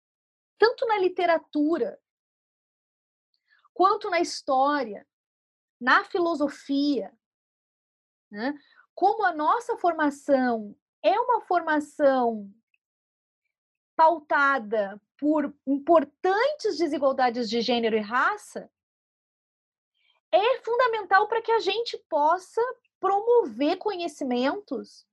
[0.58, 1.98] tanto na literatura
[3.76, 5.06] quanto na história,
[5.78, 7.12] na filosofia,
[8.30, 8.58] né?
[8.94, 12.50] como a nossa formação é uma formação
[13.94, 18.70] pautada por importantes desigualdades de gênero e raça,
[20.32, 22.62] é fundamental para que a gente possa
[22.98, 25.06] promover conhecimentos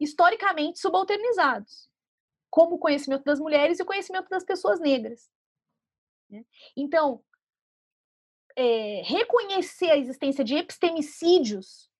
[0.00, 1.88] historicamente subalternizados,
[2.50, 5.30] como o conhecimento das mulheres e o conhecimento das pessoas negras.
[6.28, 6.44] Né?
[6.76, 7.24] Então,
[8.56, 11.90] é, reconhecer a existência de epistemicídios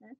[0.00, 0.16] né,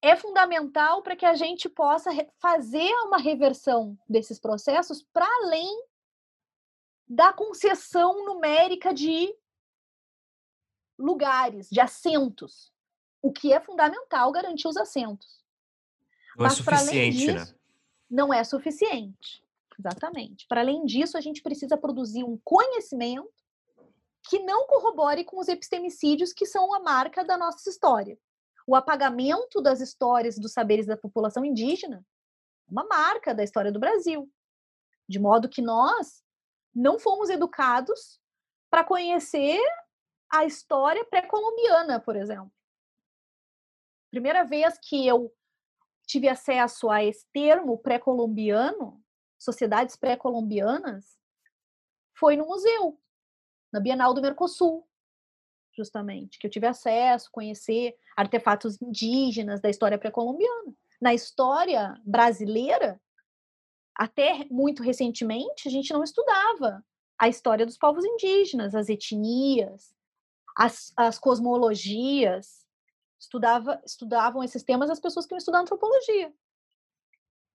[0.00, 5.84] é fundamental para que a gente possa fazer uma reversão desses processos para além
[7.06, 9.34] da concessão numérica de
[10.98, 12.72] lugares, de assentos,
[13.20, 15.44] o que é fundamental garantir os assentos.
[16.36, 17.58] Não é Mas, é suficiente, disso, né?
[18.10, 19.44] Não é suficiente,
[19.78, 20.46] exatamente.
[20.46, 23.43] Para além disso, a gente precisa produzir um conhecimento
[24.24, 28.18] que não corrobore com os epistemicídios que são a marca da nossa história.
[28.66, 32.04] O apagamento das histórias dos saberes da população indígena
[32.66, 34.30] é uma marca da história do Brasil.
[35.06, 36.24] De modo que nós
[36.74, 38.18] não fomos educados
[38.70, 39.60] para conhecer
[40.32, 42.50] a história pré-colombiana, por exemplo.
[44.10, 45.32] Primeira vez que eu
[46.06, 49.02] tive acesso a esse termo pré-colombiano,
[49.38, 51.18] sociedades pré-colombianas,
[52.16, 52.98] foi no museu
[53.74, 54.86] na Bienal do Mercosul,
[55.76, 60.72] justamente, que eu tive acesso, conhecer artefatos indígenas da história pré-colombiana.
[61.02, 63.00] Na história brasileira,
[63.92, 66.84] até muito recentemente, a gente não estudava
[67.18, 69.92] a história dos povos indígenas, as etnias,
[70.56, 72.64] as, as cosmologias.
[73.18, 76.32] Estudava, estudavam esses temas as pessoas que iam estudar antropologia,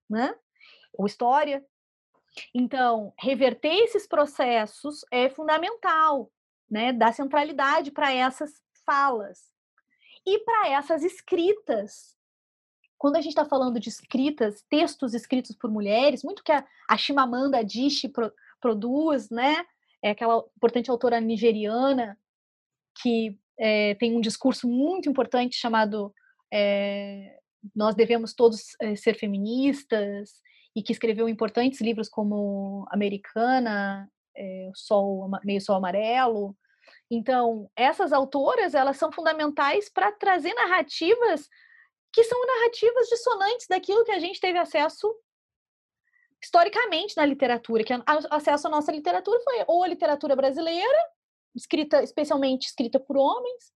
[0.08, 0.34] né?
[0.92, 1.64] Ou história.
[2.54, 6.30] Então, reverter esses processos é fundamental,
[6.70, 6.92] né?
[6.92, 9.50] Dar centralidade para essas falas
[10.26, 12.16] e para essas escritas
[13.00, 16.98] quando a gente está falando de escritas, textos escritos por mulheres, muito que a, a
[16.98, 19.64] Chimamanda Adichie pro, produz, né?
[20.02, 22.18] É aquela importante autora nigeriana
[23.02, 26.14] que é, tem um discurso muito importante chamado
[26.52, 27.39] é,
[27.74, 30.40] Nós devemos todos é, ser feministas
[30.74, 34.08] e que escreveu importantes livros como Americana,
[34.70, 36.56] o Sol Meio Sol Amarelo.
[37.10, 41.48] Então, essas autoras elas são fundamentais para trazer narrativas
[42.12, 45.12] que são narrativas dissonantes daquilo que a gente teve acesso
[46.42, 47.92] historicamente na literatura, que
[48.30, 50.98] acesso à nossa literatura foi ou a literatura brasileira,
[51.54, 53.72] escrita especialmente escrita por homens,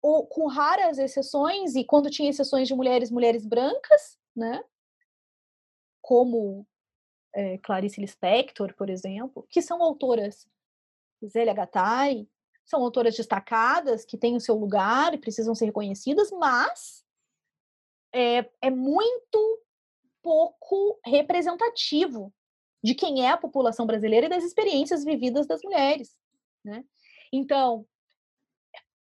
[0.00, 4.62] com raras exceções e quando tinha exceções de mulheres, mulheres brancas, né?
[6.00, 6.66] Como
[7.34, 10.48] é, Clarice Lispector, por exemplo, que são autoras
[11.26, 12.28] Zélia Gattai,
[12.64, 17.04] são autoras destacadas que têm o seu lugar e precisam ser reconhecidas, mas
[18.14, 19.62] é, é muito
[20.22, 22.32] pouco representativo
[22.82, 26.16] de quem é a população brasileira e das experiências vividas das mulheres.
[26.64, 26.84] Né?
[27.32, 27.86] Então,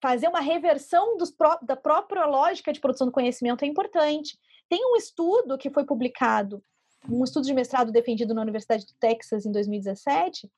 [0.01, 4.38] fazer uma reversão pró da própria lógica de produção do conhecimento é importante.
[4.69, 6.63] Tem um estudo que foi publicado,
[7.10, 10.51] um estudo de mestrado defendido na Universidade do Texas em 2017,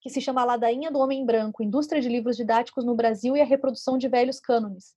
[0.00, 3.44] que se chama Ladainha do Homem Branco, Indústria de Livros Didáticos no Brasil e a
[3.44, 4.94] Reprodução de Velhos Cânones.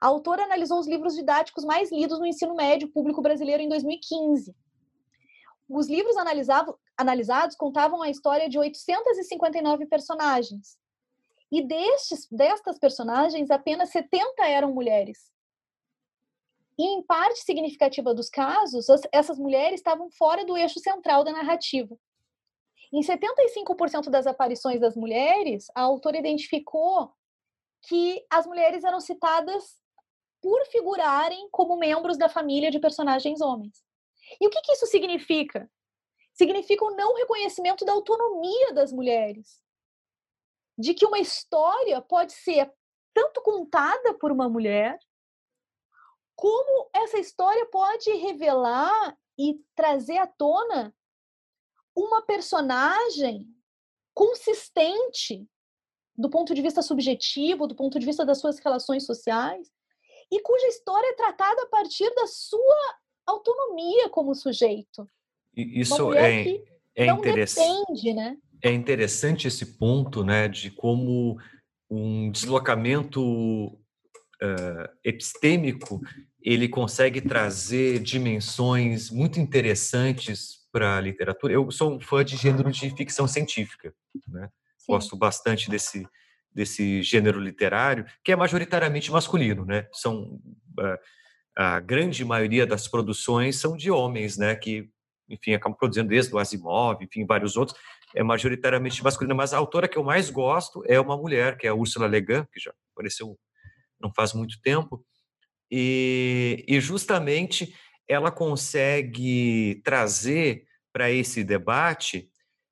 [0.00, 4.54] A autora analisou os livros didáticos mais lidos no ensino médio público brasileiro em 2015.
[5.68, 6.16] Os livros
[6.96, 10.78] analisados contavam a história de 859 personagens.
[11.50, 15.30] E destes, destas personagens, apenas 70 eram mulheres.
[16.78, 21.96] E, em parte significativa dos casos, essas mulheres estavam fora do eixo central da narrativa.
[22.92, 27.12] Em 75% das aparições das mulheres, a autora identificou
[27.88, 29.76] que as mulheres eram citadas
[30.40, 33.82] por figurarem como membros da família de personagens homens.
[34.40, 35.70] E o que, que isso significa?
[36.32, 39.60] Significa o não reconhecimento da autonomia das mulheres.
[40.76, 42.70] De que uma história pode ser
[43.14, 44.98] tanto contada por uma mulher,
[46.34, 50.94] como essa história pode revelar e trazer à tona
[51.94, 53.46] uma personagem
[54.12, 55.48] consistente
[56.16, 59.70] do ponto de vista subjetivo, do ponto de vista das suas relações sociais,
[60.30, 65.08] e cuja história é tratada a partir da sua autonomia como sujeito.
[65.54, 66.62] Isso é,
[66.94, 68.12] é interessante.
[68.12, 68.38] Né?
[68.62, 71.38] É interessante esse ponto, né, de como
[71.90, 76.00] um deslocamento uh, epistêmico
[76.46, 81.52] ele consegue trazer dimensões muito interessantes para a literatura.
[81.52, 83.92] Eu sou um fã de gênero de ficção científica,
[84.28, 84.48] né?
[84.88, 86.06] Gosto bastante desse
[86.54, 89.86] desse gênero literário, que é majoritariamente masculino, né?
[89.92, 90.40] São
[90.80, 91.00] eh,
[91.54, 94.54] a grande maioria das produções são de homens, né?
[94.54, 94.88] Que,
[95.28, 97.78] enfim, acabam produzindo desde o Asimov, enfim, vários outros,
[98.14, 99.34] é majoritariamente masculina.
[99.34, 102.20] Mas a autora que eu mais gosto é uma mulher, que é a Ursula Le
[102.20, 103.38] Guin, que já apareceu
[104.00, 105.04] não faz muito tempo,
[105.70, 107.74] e, e justamente
[108.06, 112.30] ela consegue trazer para esse debate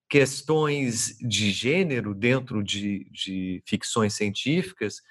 [0.08, 5.02] questões de gênero dentro de, de ficções científicas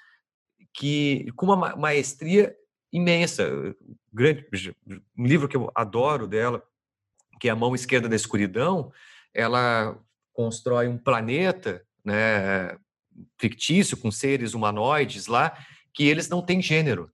[0.72, 2.56] que com uma maestria
[2.92, 3.76] imensa.
[4.12, 4.46] Grande,
[5.16, 6.62] um livro que eu adoro dela,
[7.40, 8.92] que é A Mão Esquerda da Escuridão,
[9.34, 10.00] ela
[10.34, 12.76] constrói um planeta né,
[13.40, 15.56] fictício com seres humanoides lá
[15.94, 17.10] que eles não têm gênero.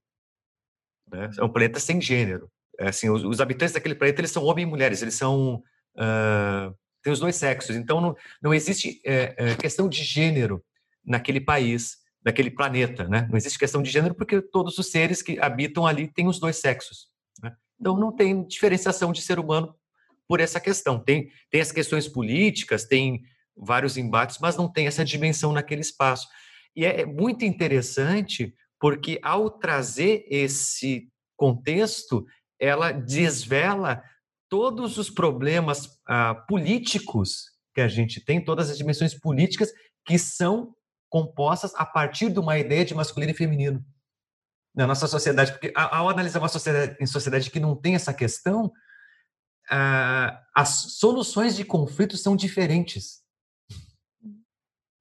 [1.08, 1.30] Né?
[1.38, 2.50] É um planeta sem gênero.
[2.78, 5.62] É assim, os, os, habitantes daquele planeta eles são homens e mulheres, eles são
[5.96, 7.76] uh, tem os dois sexos.
[7.76, 10.64] Então, não, não existe é, é, questão de gênero
[11.04, 13.26] naquele país, naquele planeta, né?
[13.30, 16.56] Não existe questão de gênero porque todos os seres que habitam ali têm os dois
[16.56, 17.08] sexos.
[17.42, 17.52] Né?
[17.78, 19.74] Então, não tem diferenciação de ser humano
[20.30, 20.96] por essa questão.
[20.96, 23.20] Tem, tem as questões políticas, tem
[23.56, 26.28] vários embates, mas não tem essa dimensão naquele espaço.
[26.76, 32.24] E é, é muito interessante porque, ao trazer esse contexto,
[32.60, 34.04] ela desvela
[34.48, 39.72] todos os problemas ah, políticos que a gente tem, todas as dimensões políticas
[40.06, 40.72] que são
[41.08, 43.84] compostas a partir de uma ideia de masculino e feminino
[44.76, 48.70] na nossa sociedade, porque ao analisar uma sociedade em sociedade que não tem essa questão,
[49.70, 53.20] as soluções de conflitos são diferentes,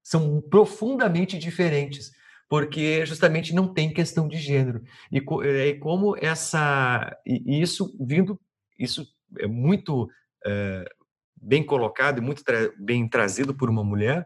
[0.03, 2.11] são profundamente diferentes,
[2.47, 4.83] porque justamente não tem questão de gênero.
[5.11, 8.39] E, e como essa e isso vindo
[8.77, 9.05] isso
[9.37, 10.09] é muito
[10.45, 10.85] é,
[11.35, 14.25] bem colocado e muito tra bem trazido por uma mulher,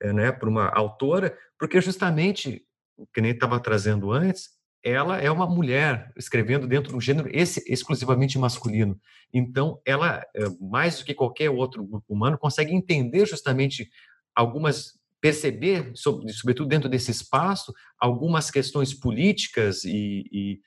[0.00, 2.64] é, né, por uma autora, porque justamente
[3.12, 4.50] que nem estava trazendo antes,
[4.84, 9.00] ela é uma mulher escrevendo dentro de um gênero esse, exclusivamente masculino.
[9.32, 13.88] Então, ela, é, mais do que qualquer outro grupo humano, consegue entender justamente
[14.34, 20.60] algumas perceber, sobretudo dentro desse espaço, algumas questões políticas e, e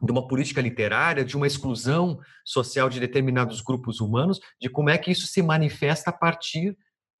[0.00, 4.96] de uma política literária, de uma exclusão social de determinados grupos humanos, de como é
[4.96, 6.78] que isso se manifesta a partir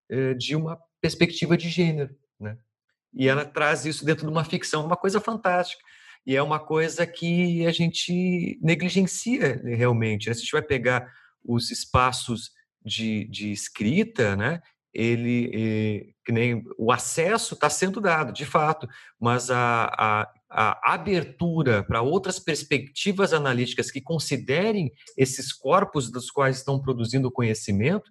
[0.08, 2.56] eh, de uma perspectiva de gênero, né?
[3.12, 5.82] E ela traz isso dentro de uma ficção, uma coisa fantástica.
[6.26, 10.28] E é uma coisa que a gente negligencia né, realmente.
[10.28, 10.34] Né?
[10.34, 11.06] Se a gente vai pegar
[11.44, 12.50] os espaços
[12.84, 14.60] de, de escrita, né?
[14.94, 18.86] ele, eh, que nem o acesso está sendo dado, de fato,
[19.18, 26.58] mas a, a, a abertura para outras perspectivas analíticas que considerem esses corpos dos quais
[26.58, 28.10] estão produzindo conhecimento,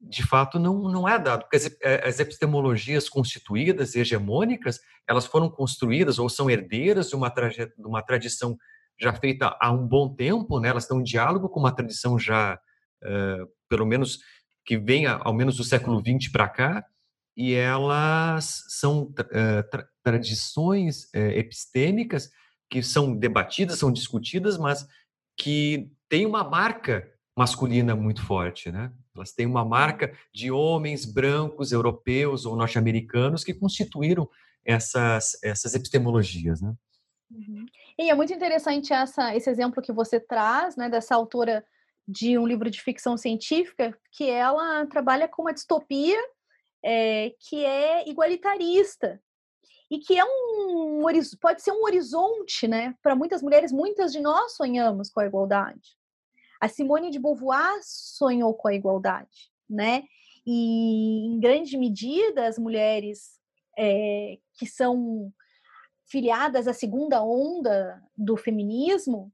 [0.00, 5.26] de fato não, não é dado, porque as, eh, as epistemologias constituídas e hegemônicas, elas
[5.26, 8.56] foram construídas ou são herdeiras de uma, de uma tradição
[8.98, 10.68] já feita há um bom tempo, né?
[10.68, 12.58] elas estão em diálogo com uma tradição já,
[13.02, 14.20] uh, pelo menos,
[14.64, 16.84] que vem ao menos do século XX para cá,
[17.36, 22.30] e elas são uh, tra tradições uh, epistêmicas
[22.70, 24.86] que são debatidas, são discutidas, mas
[25.36, 28.92] que têm uma marca masculina muito forte, né?
[29.20, 34.28] Elas têm uma marca de homens brancos, europeus ou norte-americanos que constituíram
[34.64, 36.74] essas, essas epistemologias, né?
[37.30, 37.66] Uhum.
[37.98, 41.64] E é muito interessante essa, esse exemplo que você traz, né, dessa autora
[42.08, 46.18] de um livro de ficção científica, que ela trabalha com uma distopia
[46.82, 49.22] é, que é igualitarista
[49.90, 51.02] e que é um
[51.40, 52.94] pode ser um horizonte, né?
[53.02, 55.99] Para muitas mulheres, muitas de nós sonhamos com a igualdade.
[56.60, 60.04] A Simone de Beauvoir sonhou com a igualdade, né?
[60.46, 63.38] E em grande medida as mulheres
[63.78, 65.32] é, que são
[66.06, 69.32] filiadas à segunda onda do feminismo,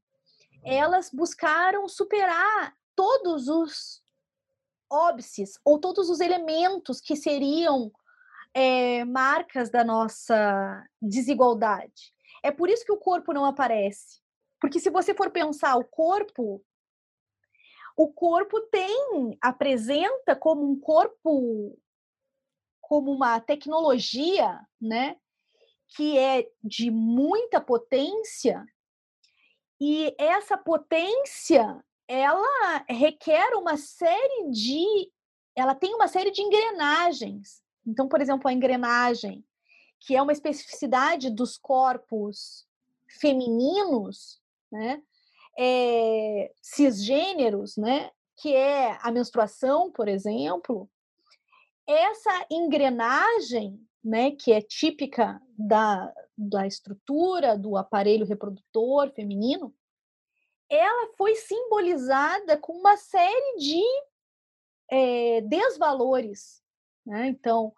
[0.63, 4.01] elas buscaram superar todos os
[4.89, 7.91] óbices ou todos os elementos que seriam
[8.53, 12.13] é, marcas da nossa desigualdade.
[12.43, 14.21] É por isso que o corpo não aparece.
[14.59, 16.63] Porque se você for pensar o corpo,
[17.97, 21.77] o corpo tem, apresenta como um corpo,
[22.79, 25.17] como uma tecnologia, né?
[25.95, 28.65] Que é de muita potência,
[29.79, 35.11] e essa potência ela requer uma série de
[35.55, 37.61] ela tem uma série de engrenagens.
[37.85, 39.43] Então, por exemplo, a engrenagem,
[39.99, 42.67] que é uma especificidade dos corpos
[43.19, 44.39] femininos,
[44.71, 45.01] né?
[45.57, 48.11] É, cisgêneros, né?
[48.35, 50.89] Que é a menstruação, por exemplo.
[51.87, 54.31] Essa engrenagem, né?
[54.31, 59.73] Que é típica da, da estrutura do aparelho reprodutor feminino,
[60.69, 63.83] ela foi simbolizada com uma série de
[64.91, 66.61] é, desvalores.
[67.05, 67.27] Né?
[67.27, 67.73] Então,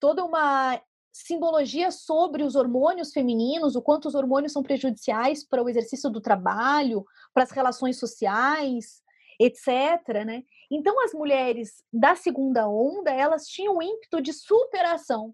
[0.00, 0.80] toda uma
[1.14, 6.20] simbologia sobre os hormônios femininos, o quanto os hormônios são prejudiciais para o exercício do
[6.20, 9.00] trabalho, para as relações sociais,
[9.40, 10.24] etc.
[10.26, 10.42] Né?
[10.68, 15.32] Então, as mulheres da segunda onda, elas tinham um ímpeto de superação.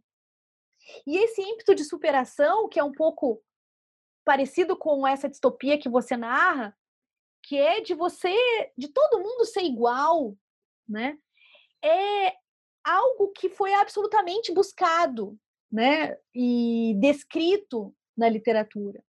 [1.06, 3.42] E esse ímpeto de superação, que é um pouco
[4.22, 6.76] parecido com essa distopia que você narra,
[7.42, 8.36] que é de você,
[8.76, 10.36] de todo mundo ser igual,
[10.86, 11.16] né?
[11.82, 12.34] É
[12.84, 15.38] algo que foi absolutamente buscado,
[15.70, 16.16] né?
[16.34, 19.02] E descrito na literatura.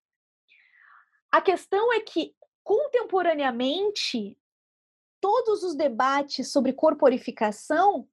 [1.31, 4.39] A questão é que contemporaneamente
[5.21, 8.09] todos os debates sobre corporificação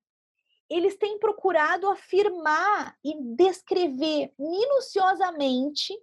[0.70, 5.98] eles têm procurado afirmar e descrever minuciosamente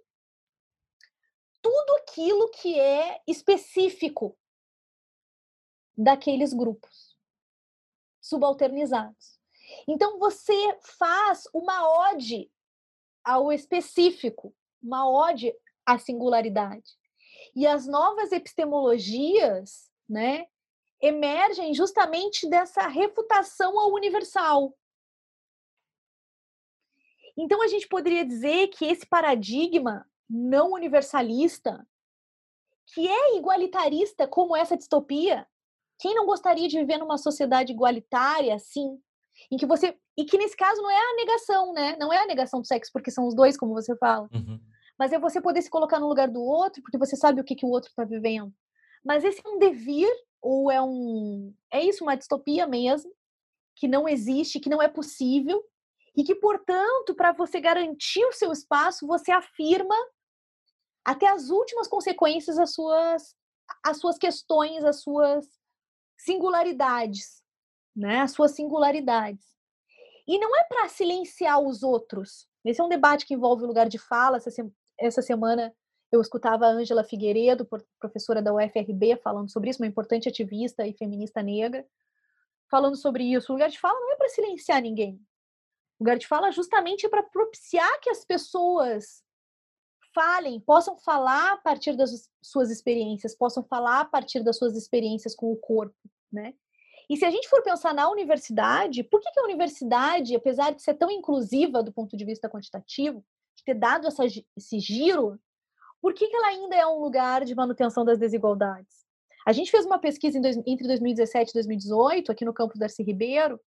[1.61, 4.37] tudo aquilo que é específico
[5.97, 7.15] daqueles grupos
[8.19, 9.34] subalternizados.
[9.87, 12.51] Então você faz uma ode
[13.23, 15.53] ao específico, uma ode
[15.85, 16.91] à singularidade.
[17.55, 20.47] E as novas epistemologias, né,
[21.01, 24.75] emergem justamente dessa refutação ao universal.
[27.37, 31.85] Então a gente poderia dizer que esse paradigma não universalista,
[32.87, 35.47] que é igualitarista como essa distopia,
[35.99, 39.01] quem não gostaria de viver numa sociedade igualitária assim,
[39.51, 41.95] em que você e que nesse caso não é a negação, né?
[41.99, 44.27] Não é a negação do sexo, porque são os dois, como você fala.
[44.33, 44.59] Uhum.
[44.97, 47.55] Mas é você poder se colocar no lugar do outro, porque você sabe o que,
[47.55, 48.53] que o outro está vivendo.
[49.03, 50.09] Mas esse é um devir
[50.41, 53.11] ou é um é isso uma distopia mesmo
[53.75, 55.63] que não existe, que não é possível
[56.15, 59.95] e que, portanto, para você garantir o seu espaço, você afirma
[61.03, 63.35] até as últimas consequências as suas
[63.83, 65.45] as suas questões, as suas
[66.17, 67.43] singularidades,
[67.95, 68.21] né?
[68.21, 69.45] As suas singularidades.
[70.27, 72.47] E não é para silenciar os outros.
[72.63, 74.37] Esse é um debate que envolve o lugar de fala.
[74.37, 74.49] Essa,
[74.99, 75.73] essa semana
[76.11, 77.67] eu escutava a Ângela Figueiredo,
[77.99, 81.85] professora da UFRB, falando sobre isso, uma importante ativista e feminista negra,
[82.69, 83.51] falando sobre isso.
[83.51, 85.15] O lugar de fala não é para silenciar ninguém.
[85.99, 89.23] O lugar de fala justamente é para propiciar que as pessoas
[90.13, 95.35] falem, possam falar a partir das suas experiências, possam falar a partir das suas experiências
[95.35, 95.95] com o corpo,
[96.31, 96.53] né?
[97.09, 100.81] E se a gente for pensar na universidade, por que, que a universidade, apesar de
[100.81, 103.23] ser tão inclusiva do ponto de vista quantitativo,
[103.55, 105.39] de ter dado essa, esse giro,
[106.01, 109.05] por que, que ela ainda é um lugar de manutenção das desigualdades?
[109.45, 113.59] A gente fez uma pesquisa dois, entre 2017 e 2018, aqui no campus Darcy Ribeiro,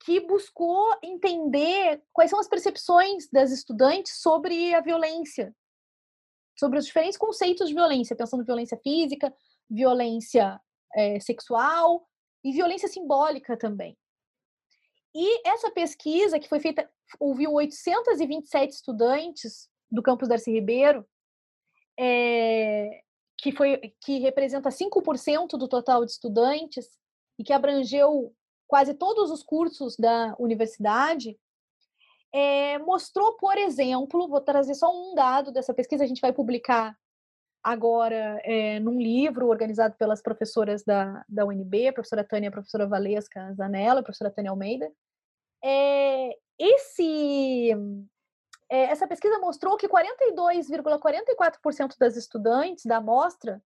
[0.00, 5.54] que buscou entender quais são as percepções das estudantes sobre a violência,
[6.58, 9.34] sobre os diferentes conceitos de violência, pensando violência física,
[9.68, 10.60] violência
[10.94, 12.07] é, sexual
[12.44, 13.96] e violência simbólica também.
[15.14, 21.06] E essa pesquisa, que foi feita, ouviu 827 estudantes do campus Darcy Ribeiro,
[21.98, 23.02] é,
[23.36, 26.86] que, foi, que representa 5% do total de estudantes
[27.38, 28.34] e que abrangeu
[28.66, 31.38] quase todos os cursos da universidade,
[32.32, 36.96] é, mostrou, por exemplo, vou trazer só um dado dessa pesquisa, a gente vai publicar
[37.70, 42.86] agora é, num livro organizado pelas professoras da, da UNB, a professora Tânia, a professora
[42.86, 44.90] Valesca Zanella, a professora Tânia Almeida.
[45.62, 47.70] É, esse,
[48.70, 53.62] é, essa pesquisa mostrou que 42,44% das estudantes da amostra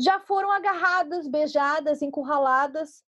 [0.00, 3.02] já foram agarradas, beijadas, encurraladas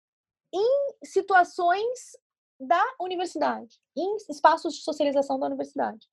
[0.52, 2.18] em situações
[2.58, 6.08] da universidade, em espaços de socialização da universidade.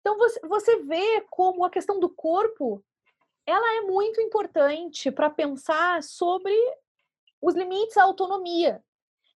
[0.00, 2.82] Então você, você vê como a questão do corpo
[3.46, 6.52] ela é muito importante para pensar sobre
[7.40, 8.84] os limites à autonomia,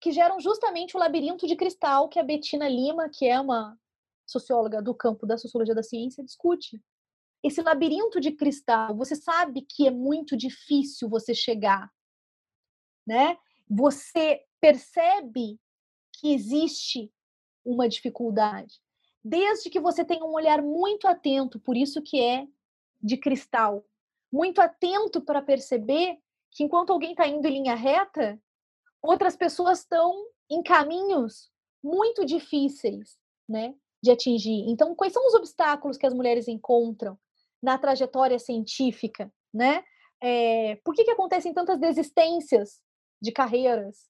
[0.00, 3.78] que geram justamente o labirinto de cristal que a Bettina Lima, que é uma
[4.26, 6.82] socióloga do campo da sociologia da ciência, discute.
[7.42, 11.90] Esse labirinto de cristal, você sabe que é muito difícil você chegar,
[13.06, 13.38] né?
[13.68, 15.58] Você percebe
[16.12, 17.12] que existe
[17.64, 18.80] uma dificuldade
[19.24, 22.46] desde que você tenha um olhar muito atento, por isso que é
[23.02, 23.84] de cristal,
[24.32, 26.18] muito atento para perceber
[26.50, 28.40] que enquanto alguém está indo em linha reta,
[29.02, 30.14] outras pessoas estão
[30.50, 31.50] em caminhos
[31.82, 33.16] muito difíceis,
[33.48, 34.64] né, de atingir.
[34.68, 37.18] Então, quais são os obstáculos que as mulheres encontram
[37.62, 39.84] na trajetória científica, né?
[40.22, 42.80] É, por que, que acontecem tantas desistências
[43.20, 44.08] de carreiras?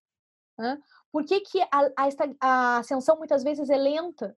[0.59, 0.79] Né?
[1.13, 2.09] Por que, que a, a,
[2.41, 4.37] a ascensão muitas vezes é lenta?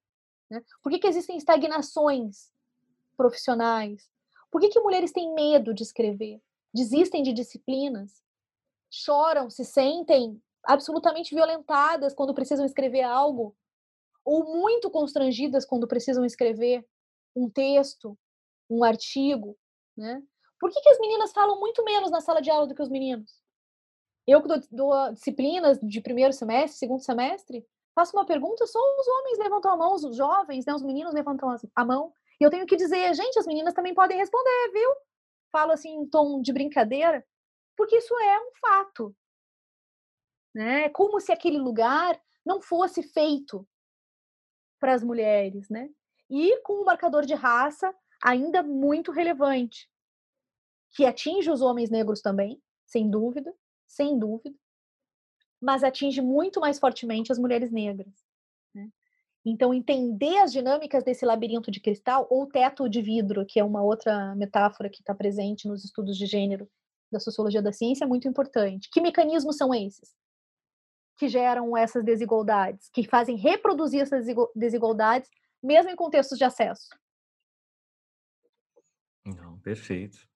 [0.54, 0.64] Né?
[0.84, 2.51] Por que, que existem estagnações
[3.18, 4.08] profissionais?
[4.51, 6.39] Por que, que mulheres têm medo de escrever?
[6.72, 8.24] Desistem de disciplinas?
[8.88, 13.56] Choram, se sentem absolutamente violentadas quando precisam escrever algo?
[14.24, 16.88] Ou muito constrangidas quando precisam escrever
[17.36, 18.16] um texto,
[18.70, 19.58] um artigo?
[19.97, 20.22] Né?
[20.60, 22.89] Por que, que as meninas falam muito menos na sala de aula do que os
[22.89, 23.41] meninos?
[24.28, 29.08] Eu que dou, dou disciplinas de primeiro semestre, segundo semestre, faço uma pergunta, só os
[29.08, 32.14] homens levantam a mão, os jovens, né, os meninos levantam a mão.
[32.39, 34.89] E eu tenho que dizer, gente, as meninas também podem responder, viu?
[35.52, 37.26] Falo assim em tom de brincadeira,
[37.78, 39.16] porque isso é um fato.
[40.54, 40.86] Né?
[40.86, 43.68] É como se aquele lugar não fosse feito
[44.80, 45.89] para as mulheres, né?
[46.30, 49.89] E com um marcador de raça ainda muito relevante,
[50.91, 53.54] que atinge os homens negros também, sem dúvida,
[53.88, 54.58] sem dúvida,
[55.64, 58.14] mas atinge muito mais fortemente as mulheres negras.
[58.76, 58.89] Né?
[59.45, 63.82] Então, entender as dinâmicas desse labirinto de cristal ou teto de vidro, que é uma
[63.82, 66.70] outra metáfora que está presente nos estudos de gênero
[67.09, 68.89] da sociologia da ciência, é muito importante.
[68.91, 70.14] Que mecanismos são esses
[71.18, 75.30] que geram essas desigualdades, que fazem reproduzir essas desigualdades,
[75.61, 76.89] mesmo em contextos de acesso?
[79.24, 80.28] Não, perfeito.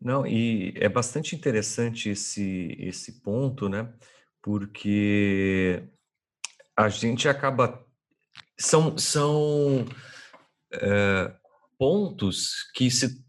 [0.00, 3.92] Não, e é bastante interessante esse, esse ponto, né?
[4.46, 5.82] Porque
[6.76, 7.84] a gente acaba
[8.56, 9.84] são, são
[10.72, 11.34] é,
[11.76, 13.26] pontos que se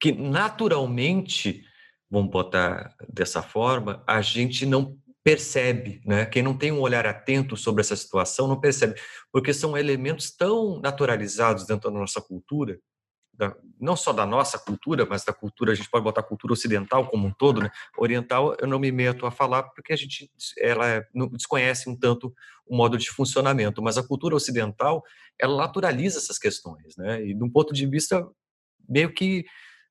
[0.00, 1.64] que naturalmente,
[2.08, 6.26] vamos botar dessa forma, a gente não percebe, né?
[6.26, 9.00] Quem não tem um olhar atento sobre essa situação não percebe,
[9.32, 12.78] porque são elementos tão naturalizados dentro da nossa cultura,
[13.34, 17.08] da, não só da nossa cultura, mas da cultura, a gente pode botar cultura ocidental
[17.08, 17.70] como um todo, né?
[17.96, 22.32] Oriental, eu não me meto a falar porque a gente ela não, desconhece um tanto
[22.66, 25.02] o modo de funcionamento, mas a cultura ocidental,
[25.40, 27.24] ela naturaliza essas questões, né?
[27.24, 28.26] E de um ponto de vista
[28.88, 29.44] meio que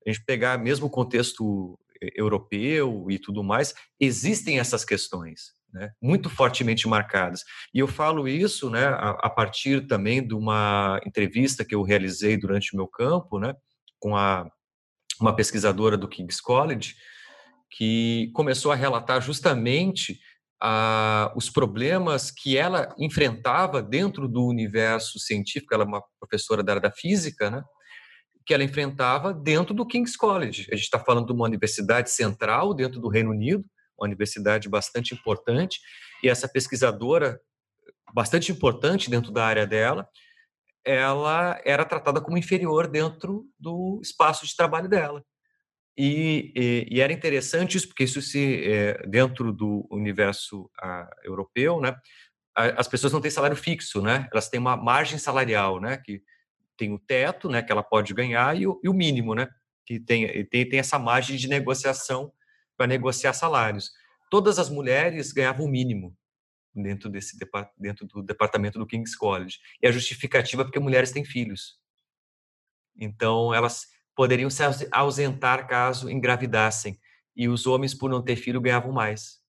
[0.06, 1.78] a gente pegar mesmo o contexto
[2.16, 7.44] europeu e tudo mais, existem essas questões, né, muito fortemente marcadas.
[7.74, 12.38] E eu falo isso, né, a, a, partir também de uma entrevista que eu realizei
[12.38, 13.54] durante o meu campo, né,
[14.00, 14.50] com a,
[15.20, 16.96] uma pesquisadora do King's College,
[17.72, 20.20] que começou a relatar justamente
[20.62, 25.74] a, os problemas que ela enfrentava dentro do universo científico.
[25.74, 27.64] Ela é uma professora da área da física, né,
[28.46, 30.68] que ela enfrentava dentro do King's College.
[30.72, 33.64] A gente está falando de uma universidade central dentro do Reino Unido,
[34.06, 35.80] universidade bastante importante,
[36.24, 37.40] e essa pesquisadora,
[38.14, 40.08] bastante importante dentro da área dela,
[40.86, 45.24] ela era tratada como inferior dentro do espaço de trabalho dela.
[45.98, 51.80] E, e, e era interessante isso, porque isso se é, dentro do universo a, europeu,
[51.80, 51.96] né,
[52.56, 54.28] as pessoas não têm salário fixo, né?
[54.32, 55.98] Elas têm uma margem salarial, né?
[55.98, 56.22] Que
[56.78, 59.48] tem o teto, né, que ela pode ganhar, e o, e o mínimo, né,
[59.86, 62.34] que tem, tem, tem essa margem de negociação
[62.82, 63.92] para negociar salários.
[64.28, 66.18] Todas as mulheres ganhavam o mínimo
[66.74, 67.38] dentro, desse,
[67.78, 69.60] dentro do departamento do King's College.
[69.80, 71.80] E a justificativa é porque mulheres têm filhos.
[73.00, 77.00] Então, elas poderiam se ausentar caso engravidassem.
[77.36, 79.40] E os homens, por não ter filho, ganhavam mais.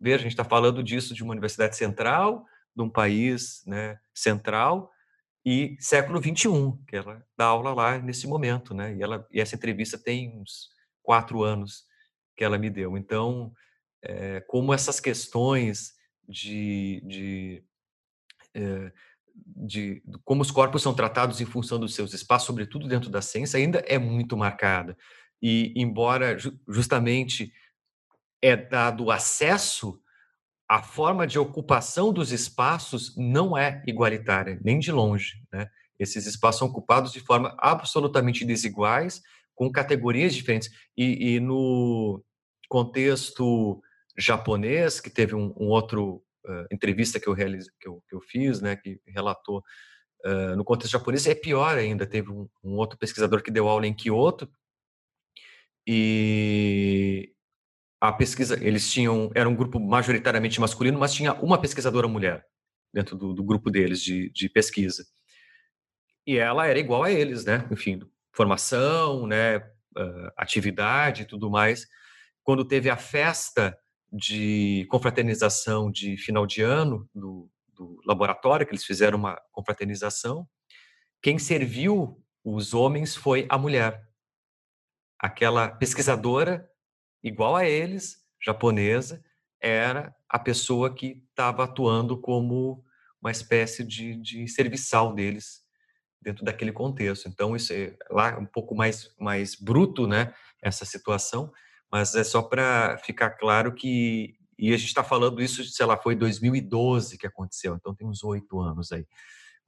[0.00, 2.44] Veja, a gente está falando disso de uma universidade central,
[2.74, 4.90] de um país né, central,
[5.46, 8.96] e século 21, que ela dá aula lá nesse momento, né?
[8.96, 10.68] E, ela, e essa entrevista tem uns
[11.00, 11.88] quatro anos
[12.36, 12.96] que ela me deu.
[12.96, 13.52] Então,
[14.02, 15.92] é, como essas questões
[16.28, 17.64] de, de,
[18.54, 18.92] é,
[19.34, 23.58] de, como os corpos são tratados em função dos seus espaços, sobretudo dentro da ciência,
[23.58, 24.96] ainda é muito marcada.
[25.42, 26.36] E embora
[26.68, 27.52] justamente
[28.42, 30.00] é dado acesso
[30.70, 35.42] a forma de ocupação dos espaços não é igualitária, nem de longe.
[35.52, 35.68] Né?
[35.98, 39.20] Esses espaços são ocupados de forma absolutamente desiguais,
[39.60, 40.70] com categorias diferentes.
[40.96, 42.24] E, e no
[42.66, 43.78] contexto
[44.16, 48.22] japonês, que teve um, um outro uh, entrevista que eu, realize, que eu, que eu
[48.22, 49.62] fiz, né, que relatou,
[50.24, 52.06] uh, no contexto japonês é pior ainda.
[52.06, 54.50] Teve um, um outro pesquisador que deu aula em Kyoto,
[55.86, 57.34] e
[58.00, 62.46] a pesquisa, eles tinham, era um grupo majoritariamente masculino, mas tinha uma pesquisadora mulher
[62.94, 65.04] dentro do, do grupo deles de, de, pesquisa.
[66.26, 67.68] E ela era igual a eles, né?
[67.70, 68.00] Enfim,
[68.32, 69.60] formação, né?
[70.36, 71.86] Atividade e tudo mais.
[72.42, 73.76] Quando teve a festa
[74.12, 80.48] de confraternização de final de ano do, do laboratório, que eles fizeram uma confraternização,
[81.22, 84.02] quem serviu os homens foi a mulher.
[85.18, 86.68] Aquela pesquisadora
[87.22, 89.22] igual a eles, japonesa,
[89.60, 92.82] era a pessoa que estava atuando como
[93.20, 95.59] uma espécie de, de serviçal deles
[96.20, 97.28] dentro daquele contexto.
[97.28, 101.52] Então, isso é lá um pouco mais, mais bruto, né, essa situação,
[101.90, 105.96] mas é só para ficar claro que, e a gente está falando isso, sei lá,
[105.96, 109.06] foi 2012 que aconteceu, então tem uns oito anos aí,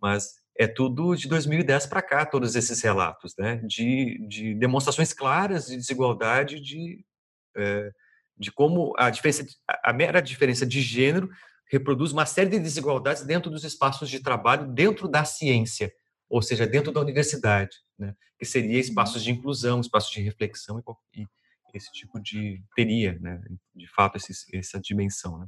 [0.00, 5.66] mas é tudo de 2010 para cá, todos esses relatos, né, de, de demonstrações claras
[5.66, 7.04] de desigualdade de
[7.56, 7.90] é,
[8.36, 9.46] de como a diferença,
[9.82, 11.30] a mera diferença de gênero
[11.70, 15.92] reproduz uma série de desigualdades dentro dos espaços de trabalho, dentro da ciência,
[16.32, 18.16] ou seja, dentro da universidade, né?
[18.38, 18.80] que seria uhum.
[18.80, 20.82] espaços de inclusão, espaços de reflexão
[21.14, 21.26] e, e
[21.74, 23.38] esse tipo de teria, né?
[23.74, 25.38] de fato, esse, essa dimensão.
[25.38, 25.46] Né?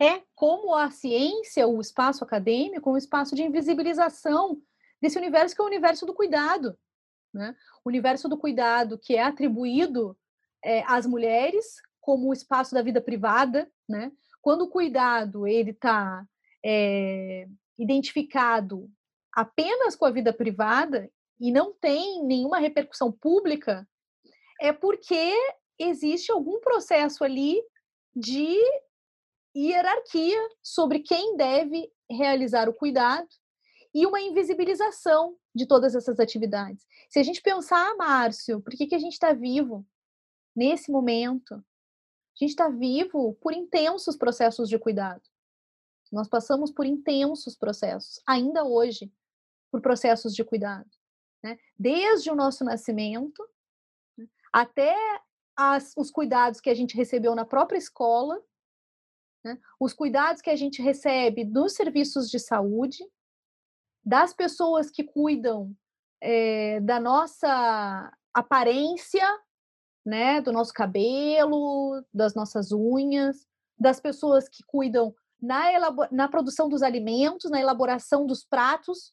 [0.00, 4.62] É como a ciência, o espaço acadêmico, um espaço de invisibilização
[5.02, 6.78] desse universo que é o universo do cuidado,
[7.32, 7.56] né?
[7.84, 10.16] O universo do cuidado que é atribuído
[10.64, 14.12] é, às mulheres como o espaço da vida privada, né?
[14.40, 16.24] Quando o cuidado ele está
[16.64, 17.46] é,
[17.78, 18.90] identificado
[19.32, 21.10] apenas com a vida privada
[21.40, 23.86] e não tem nenhuma repercussão pública,
[24.60, 25.34] é porque
[25.78, 27.60] existe algum processo ali
[28.14, 28.56] de
[29.56, 33.28] hierarquia sobre quem deve realizar o cuidado
[33.92, 36.84] e uma invisibilização de todas essas atividades.
[37.08, 39.86] Se a gente pensar, Márcio, por que, que a gente está vivo
[40.54, 41.54] nesse momento?
[41.54, 45.22] A gente está vivo por intensos processos de cuidado.
[46.14, 49.12] Nós passamos por intensos processos, ainda hoje,
[49.70, 50.88] por processos de cuidado.
[51.42, 51.58] Né?
[51.76, 53.42] Desde o nosso nascimento
[54.16, 54.26] né?
[54.52, 54.96] até
[55.56, 58.40] as, os cuidados que a gente recebeu na própria escola,
[59.44, 59.58] né?
[59.78, 63.04] os cuidados que a gente recebe dos serviços de saúde,
[64.04, 65.76] das pessoas que cuidam
[66.20, 69.26] é, da nossa aparência,
[70.04, 73.48] né, do nosso cabelo, das nossas unhas,
[73.78, 75.64] das pessoas que cuidam na,
[76.10, 79.12] na produção dos alimentos, na elaboração dos pratos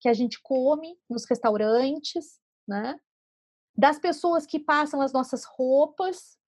[0.00, 2.98] que a gente come nos restaurantes, né?
[3.76, 6.38] Das pessoas que passam as nossas roupas.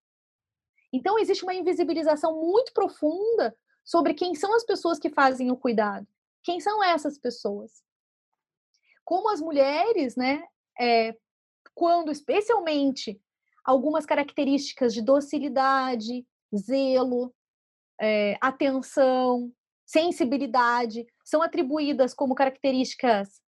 [0.93, 6.07] Então existe uma invisibilização muito profunda sobre quem são as pessoas que fazem o cuidado.
[6.43, 7.83] Quem são essas pessoas?
[9.05, 10.45] Como as mulheres, né?
[10.79, 11.17] É,
[11.75, 13.21] quando especialmente
[13.65, 17.35] algumas características de docilidade, zelo,
[18.01, 19.53] é, atenção,
[19.85, 23.41] sensibilidade são atribuídas como características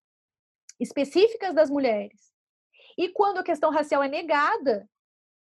[0.80, 2.32] específicas das mulheres.
[2.98, 4.88] E quando a questão racial é negada,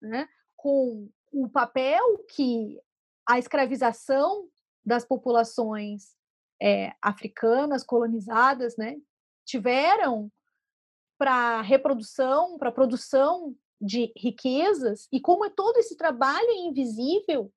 [0.02, 2.80] né, com o papel que
[3.28, 4.48] a escravização
[4.86, 6.16] das populações
[6.62, 8.98] é, africanas colonizadas né,
[9.46, 10.32] tiveram
[11.18, 17.52] para reprodução, para produção de riquezas e como é todo esse trabalho invisível,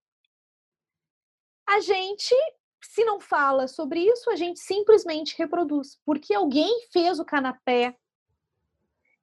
[1.68, 2.34] a gente,
[2.80, 7.94] se não fala sobre isso, a gente simplesmente reproduz, porque alguém fez o canapé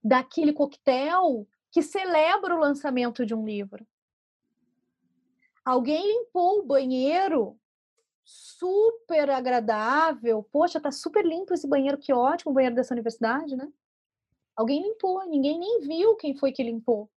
[0.03, 3.85] daquele coquetel que celebra o lançamento de um livro.
[5.65, 7.59] Alguém limpou o banheiro
[8.23, 10.47] super agradável.
[10.51, 13.67] Poxa, tá super limpo esse banheiro, que ótimo o banheiro dessa universidade, né?
[14.55, 17.09] Alguém limpou, ninguém nem viu quem foi que limpou.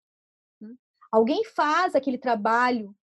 [0.59, 0.75] Né?
[1.13, 2.97] Alguém faz aquele trabalho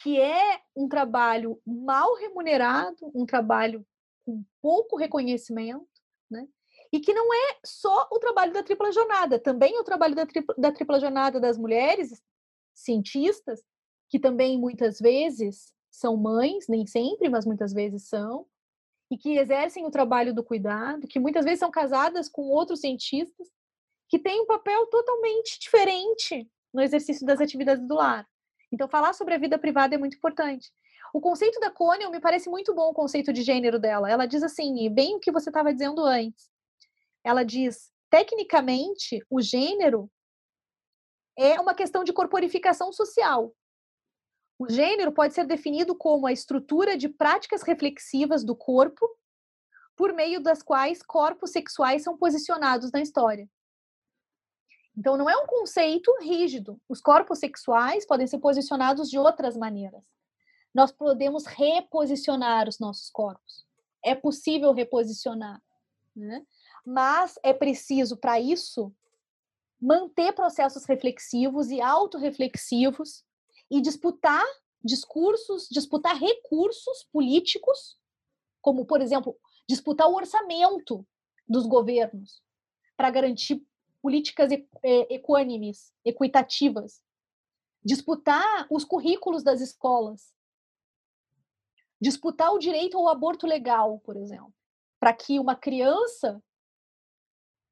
[0.00, 3.86] que é um trabalho mal remunerado, um trabalho
[4.24, 5.86] com pouco reconhecimento,
[6.30, 6.48] né?
[6.92, 10.26] E que não é só o trabalho da tripla jornada, também é o trabalho da
[10.26, 12.22] tripla, da tripla jornada das mulheres
[12.74, 13.62] cientistas,
[14.08, 18.46] que também muitas vezes são mães, nem sempre, mas muitas vezes são,
[19.10, 23.48] e que exercem o trabalho do cuidado, que muitas vezes são casadas com outros cientistas,
[24.08, 28.26] que têm um papel totalmente diferente no exercício das atividades do lar.
[28.72, 30.72] Então, falar sobre a vida privada é muito importante.
[31.12, 34.10] O conceito da Conel me parece muito bom o conceito de gênero dela.
[34.10, 36.48] Ela diz assim, bem o que você estava dizendo antes.
[37.24, 40.10] Ela diz, tecnicamente, o gênero
[41.36, 43.52] é uma questão de corporificação social.
[44.58, 49.08] O gênero pode ser definido como a estrutura de práticas reflexivas do corpo,
[49.96, 53.48] por meio das quais corpos sexuais são posicionados na história.
[54.96, 56.80] Então, não é um conceito rígido.
[56.88, 60.02] Os corpos sexuais podem ser posicionados de outras maneiras.
[60.74, 63.66] Nós podemos reposicionar os nossos corpos.
[64.04, 65.62] É possível reposicionar.
[66.14, 66.44] Né?
[66.84, 68.92] Mas é preciso, para isso,
[69.80, 73.24] manter processos reflexivos e autorreflexivos
[73.70, 74.44] e disputar
[74.82, 77.98] discursos, disputar recursos políticos,
[78.60, 79.36] como, por exemplo,
[79.68, 81.06] disputar o orçamento
[81.48, 82.42] dos governos
[82.96, 83.64] para garantir
[84.02, 84.50] políticas
[84.82, 87.02] equânimes, equitativas,
[87.84, 90.34] disputar os currículos das escolas,
[92.00, 94.52] disputar o direito ao aborto legal, por exemplo,
[94.98, 96.42] para que uma criança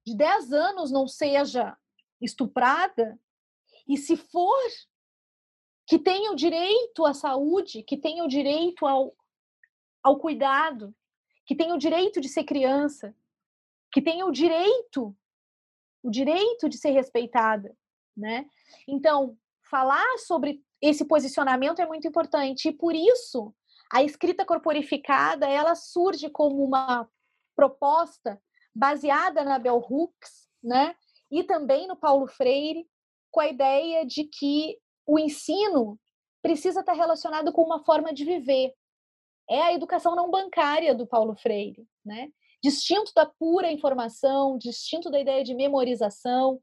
[0.06, 1.76] de 10 anos não seja
[2.20, 3.18] estuprada
[3.86, 4.68] e se for
[5.86, 9.16] que tenha o direito à saúde, que tenha o direito ao,
[10.02, 10.94] ao cuidado,
[11.46, 13.16] que tenha o direito de ser criança,
[13.90, 15.16] que tenha o direito,
[16.02, 17.74] o direito de ser respeitada,
[18.16, 18.46] né?
[18.86, 19.36] Então,
[19.70, 23.54] falar sobre esse posicionamento é muito importante e por isso
[23.92, 27.08] a escrita corporificada ela surge como uma
[27.56, 28.40] proposta
[28.74, 30.94] baseada na Bell Hooks, né?
[31.30, 32.88] E também no Paulo Freire,
[33.30, 35.98] com a ideia de que o ensino
[36.40, 38.72] precisa estar relacionado com uma forma de viver.
[39.50, 42.30] É a educação não bancária do Paulo Freire, né?
[42.62, 46.60] Distinto da pura informação, distinto da ideia de memorização,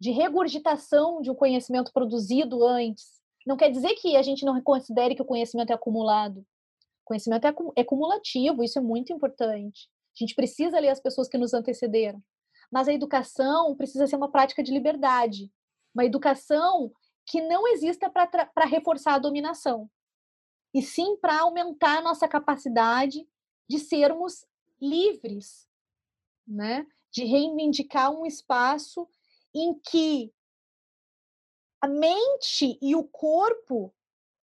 [0.00, 3.20] de regurgitação de um conhecimento produzido antes.
[3.46, 6.38] Não quer dizer que a gente não considere que o conhecimento é acumulado.
[6.38, 9.88] O conhecimento é, é cumulativo, isso é muito importante.
[10.18, 12.22] A gente precisa ler as pessoas que nos antecederam.
[12.70, 15.52] Mas a educação precisa ser uma prática de liberdade,
[15.94, 16.90] uma educação
[17.26, 19.90] que não exista para reforçar a dominação,
[20.74, 23.26] e sim para aumentar a nossa capacidade
[23.68, 24.44] de sermos
[24.80, 25.68] livres,
[26.46, 26.86] né?
[27.10, 29.08] de reivindicar um espaço
[29.54, 30.32] em que
[31.80, 33.94] a mente e o corpo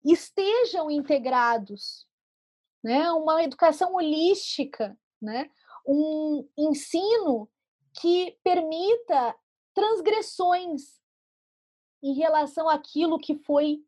[0.03, 2.07] estejam integrados
[2.83, 3.09] né?
[3.11, 5.49] uma educação holística, né?
[5.87, 7.49] um ensino
[7.99, 9.35] que permita
[9.73, 10.99] transgressões
[12.01, 13.83] em relação àquilo que foi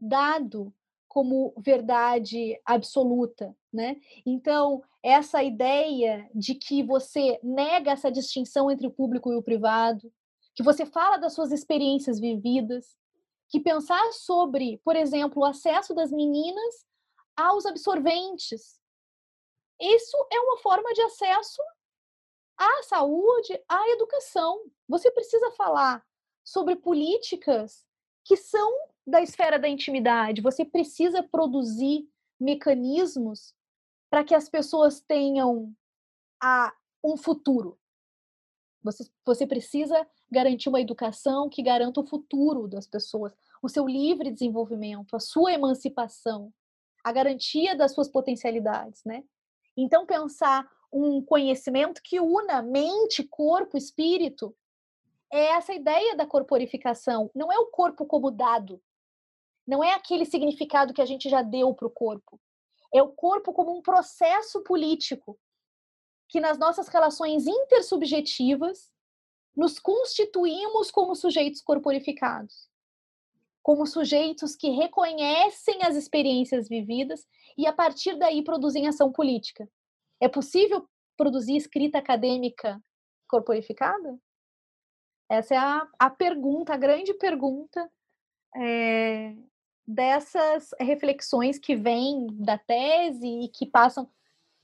[0.00, 0.74] dado
[1.12, 4.00] como verdade absoluta, né?
[4.24, 10.10] Então, essa ideia de que você nega essa distinção entre o público e o privado,
[10.54, 12.96] que você fala das suas experiências vividas,
[13.50, 16.86] que pensar sobre, por exemplo, o acesso das meninas
[17.36, 18.80] aos absorventes.
[19.78, 21.60] Isso é uma forma de acesso
[22.56, 24.62] à saúde, à educação.
[24.88, 26.02] Você precisa falar
[26.42, 27.84] sobre políticas
[28.24, 28.72] que são
[29.06, 30.40] da esfera da intimidade.
[30.40, 33.54] Você precisa produzir mecanismos
[34.10, 35.74] para que as pessoas tenham
[36.40, 36.72] a,
[37.02, 37.78] um futuro.
[38.82, 43.32] Você, você precisa garantir uma educação que garanta o futuro das pessoas,
[43.62, 46.52] o seu livre desenvolvimento, a sua emancipação,
[47.04, 49.24] a garantia das suas potencialidades, né?
[49.76, 54.54] Então pensar um conhecimento que una mente, corpo, espírito
[55.32, 57.30] é essa ideia da corporificação.
[57.34, 58.80] Não é o corpo como dado,
[59.66, 62.40] não é aquele significado que a gente já deu para o corpo.
[62.92, 65.38] É o corpo como um processo político
[66.28, 68.90] que nas nossas relações intersubjetivas
[69.54, 72.68] nos constituímos como sujeitos corporificados,
[73.62, 79.68] como sujeitos que reconhecem as experiências vividas e a partir daí produzem ação política.
[80.20, 82.82] É possível produzir escrita acadêmica
[83.28, 84.18] corporificada?
[85.28, 87.90] Essa é a, a pergunta, a grande pergunta
[88.56, 89.34] é,
[89.86, 94.08] dessas reflexões que vêm da tese e que passam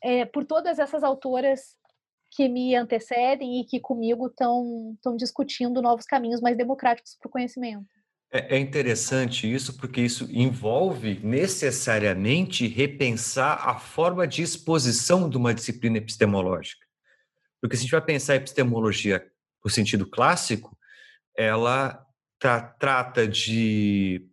[0.03, 1.77] é, por todas essas autoras
[2.31, 7.87] que me antecedem e que comigo estão discutindo novos caminhos mais democráticos para o conhecimento.
[8.31, 15.55] É, é interessante isso, porque isso envolve necessariamente repensar a forma de exposição de uma
[15.55, 16.87] disciplina epistemológica.
[17.61, 19.27] Porque se a gente vai pensar a epistemologia
[19.65, 20.77] no sentido clássico,
[21.37, 22.07] ela
[22.39, 24.29] tra trata de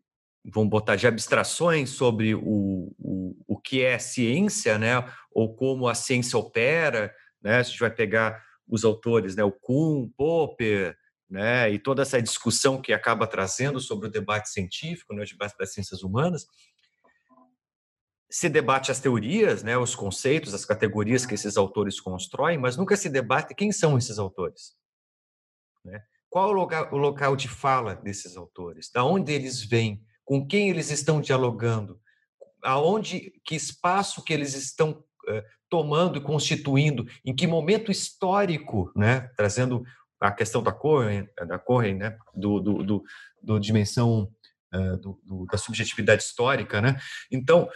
[0.52, 5.96] vamos botar de abstrações sobre o, o, o que é ciência, né, ou como a
[5.96, 10.96] ciência opera, né, a gente vai pegar os autores, né, o Kuhn, Popper,
[11.30, 15.56] né, e toda essa discussão que acaba trazendo sobre o debate científico, né, o debate
[15.58, 16.46] das ciências humanas,
[18.30, 22.98] se debate as teorias, né, os conceitos, as categorias que esses autores constroem, mas nunca
[22.98, 24.76] se debate quem são esses autores.
[25.84, 26.04] Né?
[26.30, 28.92] Qual o local, o local de fala desses autores?
[28.92, 30.04] Da onde eles vêm?
[30.26, 32.02] Com quem eles estão dialogando,
[32.64, 39.30] aonde, que espaço que eles estão uh, tomando e constituindo, em que momento histórico, né,
[39.38, 39.86] trazendo
[40.20, 43.04] a questão da Cohen, da Cohen, né, do, do, do,
[43.42, 44.32] do dimensão
[44.74, 47.00] uh, do, do, da subjetividade histórica, né?
[47.32, 47.70] Então,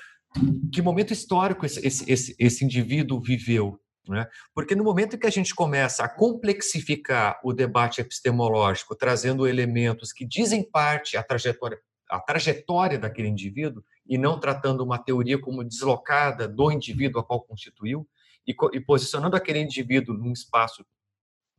[0.74, 3.80] que momento histórico esse, esse, esse, esse indivíduo viveu?
[4.08, 4.28] Né?
[4.56, 10.26] Porque no momento que a gente começa a complexificar o debate epistemológico, trazendo elementos que
[10.26, 11.80] dizem parte a trajetória
[12.10, 17.42] a trajetória daquele indivíduo e não tratando uma teoria como deslocada do indivíduo a qual
[17.42, 18.08] constituiu
[18.48, 20.86] e, e posicionando aquele indivíduo num espaço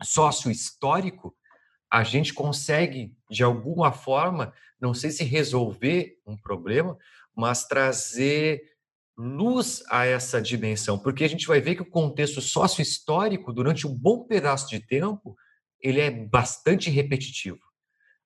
[0.02, 1.34] sócio-histórico,
[1.90, 6.96] a gente consegue, de alguma forma, não sei se resolver um problema,
[7.34, 8.62] mas trazer
[9.16, 13.94] luz a essa dimensão, porque a gente vai ver que o contexto sócio-histórico, durante um
[13.94, 15.36] bom pedaço de tempo,
[15.80, 17.60] ele é bastante repetitivo.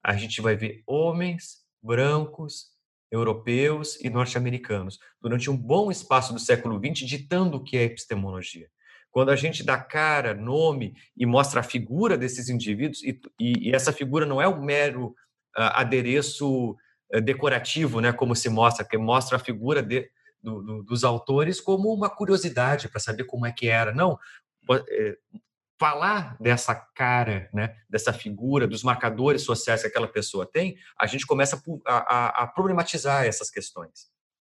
[0.02, 2.72] A gente vai ver homens, brancos,
[3.10, 8.68] europeus e norte-americanos, durante um bom espaço do século XX, ditando o que é epistemologia.
[9.10, 13.74] Quando a gente dá cara, nome e mostra a figura desses indivíduos, e, e, e
[13.74, 15.08] essa figura não é um mero
[15.56, 20.10] uh, adereço uh, decorativo, né, como se mostra, que mostra a figura de,
[20.42, 23.94] do, do, dos autores como uma curiosidade para saber como é que era.
[23.94, 24.18] Não,
[24.70, 25.16] eh,
[25.78, 31.26] falar dessa cara, né, dessa figura, dos marcadores sociais que aquela pessoa tem, a gente
[31.26, 34.10] começa a, a, a problematizar essas questões.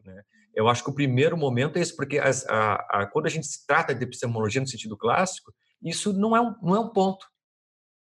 [0.05, 0.23] Né?
[0.55, 3.67] Eu acho que o primeiro momento é esse, porque as, a, quando a gente se
[3.67, 5.53] trata de epistemologia no sentido clássico,
[5.83, 7.27] isso não é um, não é um ponto.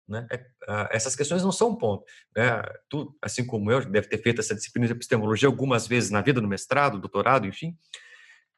[0.09, 0.27] Né?
[0.31, 2.05] É, essas questões não são um ponto.
[2.37, 2.63] Né?
[2.89, 6.41] Tu, assim como eu, deve ter feito essa disciplina de epistemologia algumas vezes na vida,
[6.41, 7.77] no mestrado, doutorado, enfim,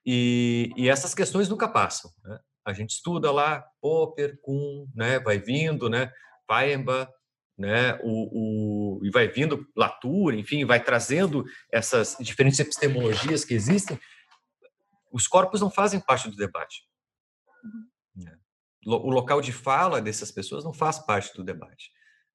[0.05, 2.11] e, e essas questões nunca passam.
[2.25, 2.39] Né?
[2.65, 6.13] A gente estuda lá Popper, Kuhn, né, vai vindo, né,
[6.47, 7.11] Feigenbach,
[7.59, 13.99] né, o, o, e vai vindo Latour, enfim, vai trazendo essas diferentes epistemologias que existem,
[15.13, 16.85] os corpos não fazem parte do debate.
[17.63, 18.25] Uhum.
[18.25, 18.39] Né.
[18.87, 21.93] O local de fala dessas pessoas não faz parte do debate.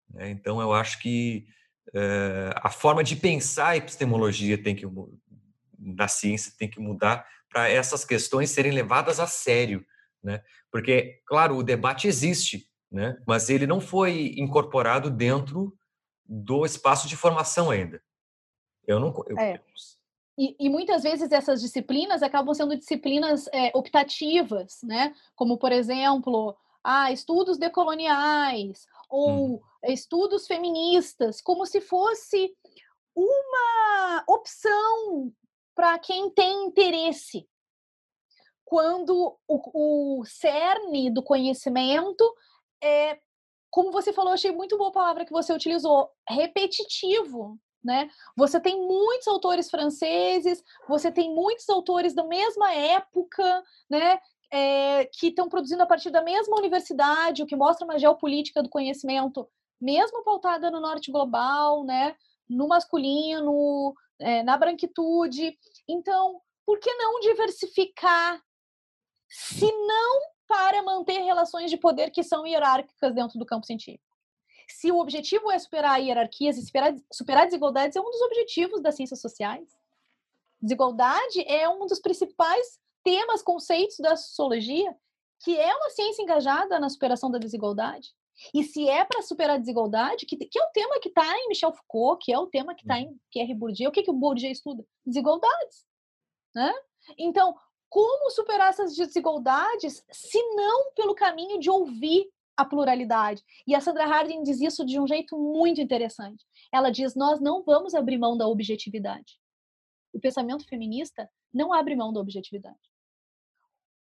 [0.09, 0.29] Né.
[0.29, 1.47] Então, eu acho que
[1.93, 4.85] é, a forma de pensar a epistemologia tem que
[5.79, 9.85] na ciência tem que mudar para essas questões serem levadas a sério,
[10.27, 10.43] né?
[10.69, 13.17] Porque, claro, o debate existe, né?
[13.25, 15.73] Mas ele não foi incorporado dentro
[16.25, 18.03] do espaço de formação ainda.
[18.85, 19.13] Eu não.
[19.25, 19.61] Eu, é.
[20.37, 25.15] E, e, muitas vezes essas disciplinas acabam sendo disciplinas é, optativas, né?
[25.33, 29.61] Como, por exemplo, ah, estudos decoloniais ou hum.
[29.85, 32.53] estudos feministas, como se fosse
[33.15, 35.31] uma opção
[35.73, 37.47] para quem tem interesse.
[38.69, 42.23] Quando o, o cerne do conhecimento
[42.83, 43.17] é,
[43.69, 47.57] como você falou, achei muito boa a palavra que você utilizou, repetitivo.
[47.83, 48.09] Né?
[48.35, 54.19] Você tem muitos autores franceses, você tem muitos autores da mesma época, né?
[54.51, 58.69] É, que estão produzindo a partir da mesma universidade, o que mostra uma geopolítica do
[58.69, 59.47] conhecimento,
[59.79, 62.15] mesmo pautada no norte global, né?
[62.49, 65.57] no masculino, é, na branquitude.
[65.87, 68.41] Então, por que não diversificar,
[69.29, 74.05] se não para manter relações de poder que são hierárquicas dentro do campo científico?
[74.69, 78.95] Se o objetivo é superar hierarquias e superar, superar desigualdades, é um dos objetivos das
[78.95, 79.69] ciências sociais.
[80.61, 84.93] Desigualdade é um dos principais temas, conceitos da sociologia,
[85.39, 88.13] que é uma ciência engajada na superação da desigualdade.
[88.53, 91.47] E se é para superar a desigualdade, que, que, é o tema que está em
[91.47, 94.13] Michel Foucault, que é o tema que está em Pierre Bourdieu, o que, que o
[94.13, 94.85] Bourdieu estuda?
[95.05, 95.85] Desigualdades.
[96.53, 96.73] Né?
[97.17, 97.55] Então,
[97.89, 103.43] como superar essas desigualdades se não pelo caminho de ouvir a pluralidade?
[103.65, 106.45] E a Sandra Harding diz isso de um jeito muito interessante.
[106.71, 109.39] Ela diz: nós não vamos abrir mão da objetividade.
[110.13, 112.77] O pensamento feminista não abre mão da objetividade.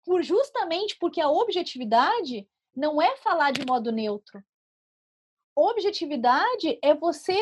[0.05, 4.43] Por justamente porque a objetividade não é falar de modo neutro.
[5.55, 7.39] Objetividade é você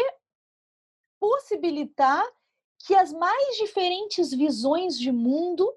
[1.21, 2.25] possibilitar
[2.85, 5.73] que as mais diferentes visões de mundo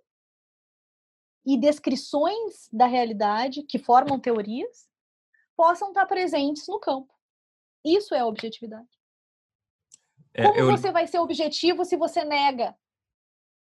[1.45, 4.87] e descrições da realidade que formam teorias
[5.55, 7.13] possam estar presentes no campo.
[7.85, 8.89] Isso é a objetividade.
[10.33, 10.67] É, Como eu...
[10.67, 12.75] você vai ser objetivo se você nega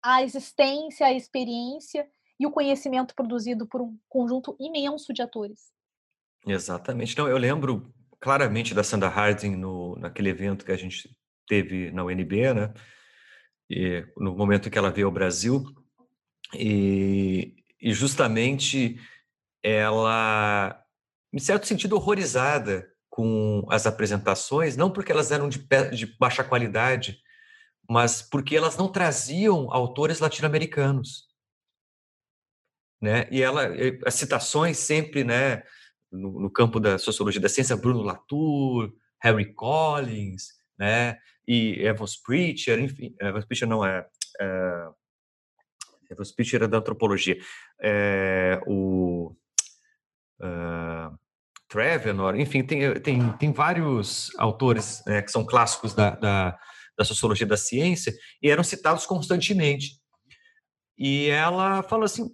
[0.04, 2.10] a existência, a experiência
[2.40, 5.72] e o conhecimento produzido por um conjunto imenso de atores.
[6.46, 7.14] Exatamente.
[7.14, 11.16] Então, eu lembro claramente da Sandra Harding no, naquele evento que a gente
[11.48, 12.74] teve na UNB, né?
[13.70, 15.64] E, no momento em que ela veio ao Brasil.
[16.56, 19.00] E, e justamente
[19.64, 20.84] ela,
[21.34, 25.60] em certo sentido, horrorizada com as apresentações, não porque elas eram de,
[25.94, 27.20] de baixa qualidade,
[27.90, 31.32] mas porque elas não traziam autores latino-americanos
[33.02, 33.28] né?
[33.32, 33.68] E ela,
[34.06, 35.64] as citações sempre, né,
[36.12, 42.84] no, no, campo da sociologia da ciência, Bruno Latour, Harry Collins, né, e Evans Pritchard,
[42.84, 44.06] enfim, Evans Pritchard não é,
[44.40, 44.88] é
[46.12, 47.38] Evans Pritchard era da antropologia,
[47.82, 49.36] é, o
[50.42, 51.18] uh,
[51.68, 56.60] Trevenor, enfim, tem, tem, tem vários autores né, que são clássicos da, da,
[56.98, 60.02] da sociologia da ciência e eram citados constantemente.
[60.98, 62.30] E ela falou assim,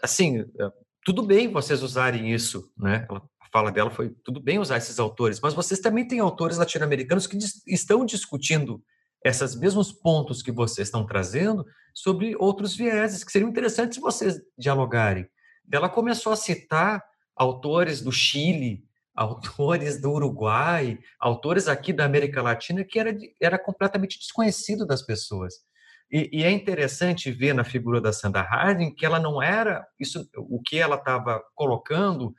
[0.00, 0.70] assim, eh,
[1.04, 3.06] tudo bem vocês usarem isso, né?
[3.10, 7.26] a fala dela foi tudo bem usar esses autores, mas vocês também têm autores latino-americanos
[7.26, 7.36] que
[7.66, 8.82] estão discutindo
[9.24, 11.64] esses mesmos pontos que vocês estão trazendo
[11.94, 15.26] sobre outros vieses que seriam interessantes vocês dialogarem.
[15.70, 17.02] Ela começou a citar
[17.36, 24.18] autores do Chile, autores do Uruguai, autores aqui da América Latina que era, era completamente
[24.18, 25.54] desconhecido das pessoas.
[26.10, 30.28] E, e, é interessante ver na figura da Sandra Harding que ela não era isso,
[30.36, 32.34] o que ela estava colocando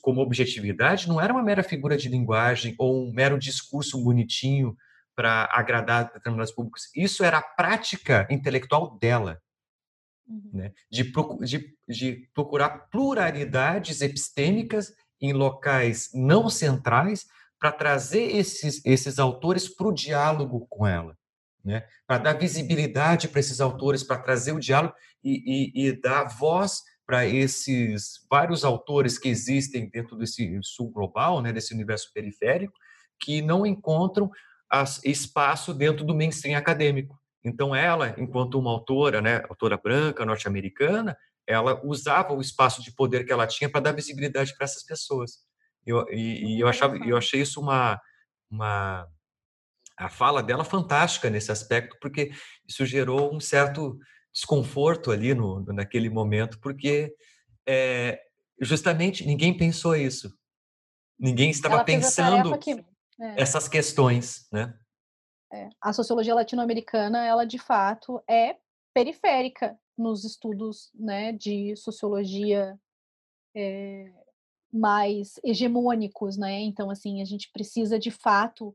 [0.00, 4.76] como objetividade não era uma mera figura de linguagem ou um mero discurso bonitinho
[5.20, 6.88] para agradar determinados públicos.
[6.96, 9.38] Isso era a prática intelectual dela,
[10.26, 10.50] uhum.
[10.50, 10.72] né?
[10.90, 11.12] de,
[11.42, 17.26] de, de procurar pluralidades epistêmicas em locais não centrais
[17.58, 21.14] para trazer esses, esses autores para o diálogo com ela
[21.62, 21.84] né?
[22.06, 26.80] para dar visibilidade para esses autores, para trazer o diálogo e, e, e dar voz
[27.06, 32.72] para esses vários autores que existem dentro desse sul global, né, desse universo periférico,
[33.20, 34.30] que não encontram
[35.04, 37.18] espaço dentro do mainstream acadêmico.
[37.42, 41.16] Então, ela, enquanto uma autora, né, autora branca, norte-americana,
[41.46, 45.38] ela usava o espaço de poder que ela tinha para dar visibilidade para essas pessoas.
[45.84, 48.00] Eu, e, e eu, achava, eu achei isso uma,
[48.50, 49.08] uma
[49.96, 52.30] a fala dela fantástica nesse aspecto, porque
[52.68, 53.98] isso gerou um certo
[54.32, 57.12] desconforto ali no, naquele momento, porque
[57.66, 58.20] é,
[58.60, 60.32] justamente ninguém pensou isso.
[61.18, 62.82] Ninguém estava pensando que,
[63.20, 63.40] é.
[63.40, 64.74] essas questões, né?
[65.52, 68.56] É, a sociologia latino-americana, ela de fato é
[68.94, 72.78] periférica nos estudos né, de sociologia
[73.54, 74.12] é,
[74.72, 76.60] mais hegemônicos, né?
[76.60, 78.74] Então, assim, a gente precisa de fato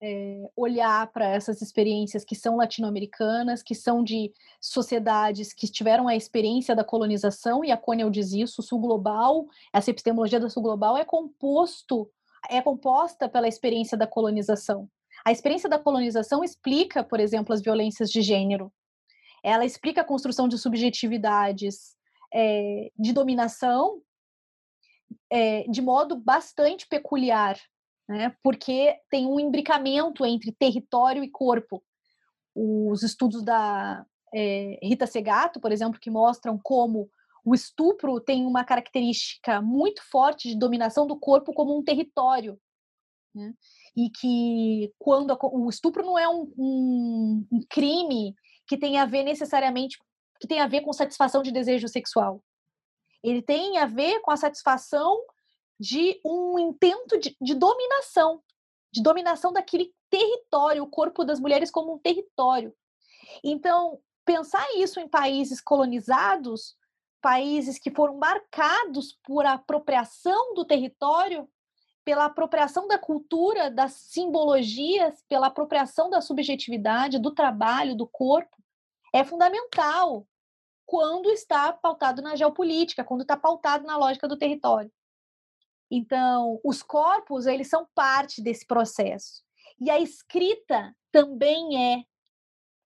[0.00, 6.16] é, olhar para essas experiências que são latino-americanas, que são de sociedades que tiveram a
[6.16, 10.62] experiência da colonização, e a Coniel diz isso, o sul global, essa epistemologia do sul
[10.62, 12.10] global é composto,
[12.48, 14.88] é composta pela experiência da colonização.
[15.24, 18.72] A experiência da colonização explica, por exemplo, as violências de gênero.
[19.42, 21.96] Ela explica a construção de subjetividades
[22.32, 24.00] é, de dominação
[25.30, 27.58] é, de modo bastante peculiar,
[28.08, 28.34] né?
[28.42, 31.82] porque tem um imbricamento entre território e corpo.
[32.54, 37.10] Os estudos da é, Rita Segato, por exemplo, que mostram como
[37.44, 42.58] o estupro tem uma característica muito forte de dominação do corpo como um território.
[43.34, 43.54] Né?
[43.96, 48.34] E que quando a, o estupro não é um, um, um crime
[48.66, 49.96] que tem a ver necessariamente
[50.40, 52.42] que tem a ver com satisfação de desejo sexual.
[53.22, 55.20] Ele tem a ver com a satisfação
[55.78, 58.42] de um intento de, de dominação,
[58.92, 62.72] de dominação daquele território, o corpo das mulheres como um território.
[63.42, 66.76] Então, pensar isso em países colonizados,
[67.20, 71.48] países que foram marcados por apropriação do território,
[72.04, 78.56] pela apropriação da cultura, das simbologias, pela apropriação da subjetividade, do trabalho, do corpo,
[79.12, 80.26] é fundamental
[80.86, 84.90] quando está pautado na geopolítica, quando está pautado na lógica do território.
[85.90, 89.42] Então, os corpos, eles são parte desse processo.
[89.80, 92.04] E a escrita também é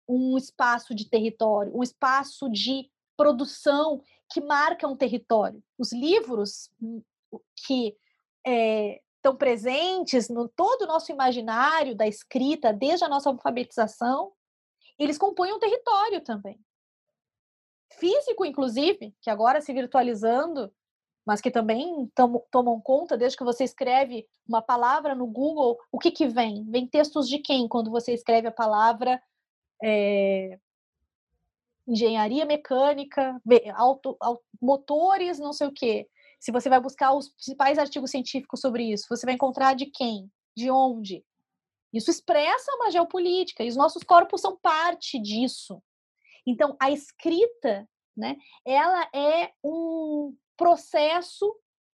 [0.07, 4.01] um espaço de território, um espaço de produção
[4.32, 5.61] que marca um território.
[5.77, 7.01] Os livros hum,
[7.55, 7.95] que
[8.45, 14.32] é, estão presentes no todo o nosso imaginário da escrita, desde a nossa alfabetização,
[14.97, 16.59] eles compõem um território também.
[17.99, 20.73] Físico, inclusive, que agora se virtualizando,
[21.25, 25.99] mas que também tom, tomam conta, desde que você escreve uma palavra no Google, o
[25.99, 26.63] que, que vem?
[26.69, 29.21] Vem textos de quem quando você escreve a palavra
[29.84, 30.59] é,
[31.88, 33.39] engenharia mecânica,
[33.75, 36.07] auto, auto, motores, não sei o quê.
[36.39, 40.32] Se você vai buscar os principais artigos científicos sobre isso, você vai encontrar de quem?
[40.55, 41.23] De onde?
[41.93, 45.82] Isso expressa uma geopolítica, e os nossos corpos são parte disso.
[46.47, 51.53] Então, a escrita, né, ela é um processo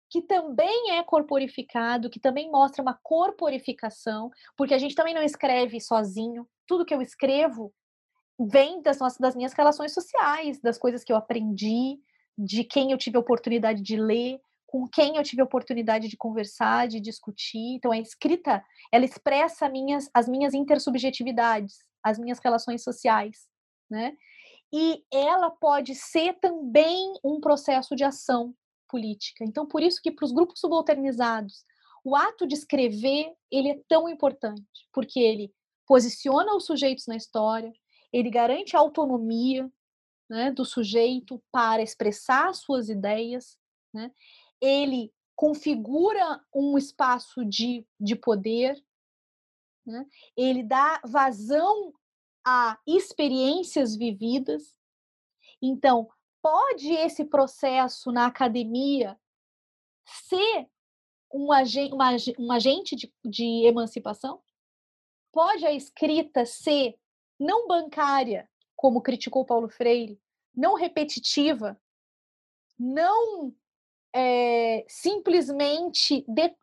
[0.10, 5.80] que também é corporificado, que também mostra uma corporificação, porque a gente também não escreve
[5.80, 6.48] sozinho.
[6.68, 7.74] Tudo que eu escrevo
[8.48, 12.00] vem das nossas das minhas relações sociais, das coisas que eu aprendi,
[12.38, 16.18] de quem eu tive a oportunidade de ler, com quem eu tive a oportunidade de
[16.18, 17.76] conversar, de discutir.
[17.76, 23.48] Então a escrita, ela expressa minhas, as minhas intersubjetividades, as minhas relações sociais,
[23.90, 24.16] né?
[24.74, 28.56] e ela pode ser também um processo de ação
[28.88, 29.44] política.
[29.44, 31.66] Então, por isso que para os grupos subalternizados,
[32.04, 34.64] o ato de escrever ele é tão importante,
[34.94, 35.54] porque ele
[35.86, 37.72] posiciona os sujeitos na história,
[38.12, 39.72] ele garante a autonomia
[40.30, 43.60] né, do sujeito para expressar suas ideias,
[43.94, 44.12] né?
[44.62, 48.82] ele configura um espaço de, de poder,
[49.86, 50.06] né?
[50.38, 51.94] ele dá vazão
[52.46, 54.76] a experiências vividas.
[55.62, 56.10] Então,
[56.42, 59.20] pode esse processo na academia
[60.06, 60.70] ser
[61.34, 64.42] um agente, um agente de, de emancipação?
[65.32, 66.98] Pode a escrita ser
[67.42, 70.20] não bancária, como criticou Paulo Freire,
[70.56, 71.80] não repetitiva,
[72.78, 73.54] não
[74.14, 76.56] é, simplesmente de,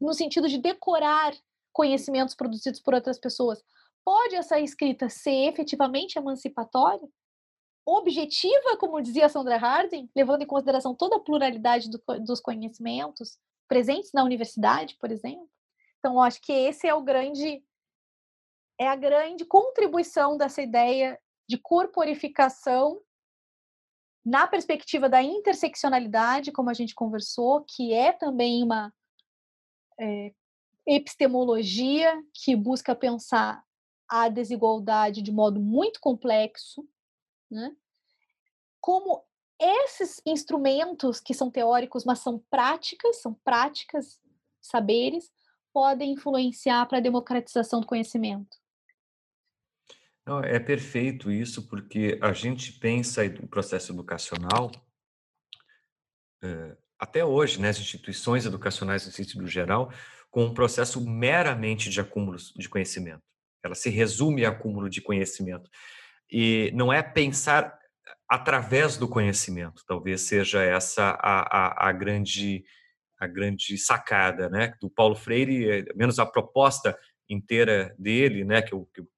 [0.00, 1.34] no sentido de decorar
[1.72, 3.62] conhecimentos produzidos por outras pessoas,
[4.04, 7.06] Pode essa escrita ser efetivamente emancipatória?
[7.86, 14.12] Objetiva, como dizia Sandra Harding, levando em consideração toda a pluralidade do, dos conhecimentos presentes
[14.12, 15.48] na universidade, por exemplo?
[15.98, 17.62] Então, acho que esse é o grande
[18.80, 22.98] é a grande contribuição dessa ideia de corporificação
[24.24, 28.90] na perspectiva da interseccionalidade, como a gente conversou, que é também uma
[30.00, 30.32] é,
[30.86, 33.62] epistemologia que busca pensar
[34.08, 36.82] a desigualdade de modo muito complexo,
[37.50, 37.76] né?
[38.80, 39.22] como
[39.58, 44.18] esses instrumentos que são teóricos, mas são práticas, são práticas,
[44.58, 45.30] saberes,
[45.70, 48.59] podem influenciar para a democratização do conhecimento.
[50.26, 54.70] Não, é perfeito isso, porque a gente pensa o processo educacional,
[56.42, 59.90] eh, até hoje, né, as instituições educacionais no sentido geral,
[60.30, 63.22] com um processo meramente de acúmulo de conhecimento.
[63.62, 65.68] ela se resume a acúmulo de conhecimento.
[66.30, 67.78] E não é pensar
[68.28, 72.64] através do conhecimento, talvez seja essa a, a, a grande
[73.18, 76.98] a grande sacada, né, do Paulo Freire, é, menos a proposta
[77.28, 79.08] inteira dele, né, que eu, que eu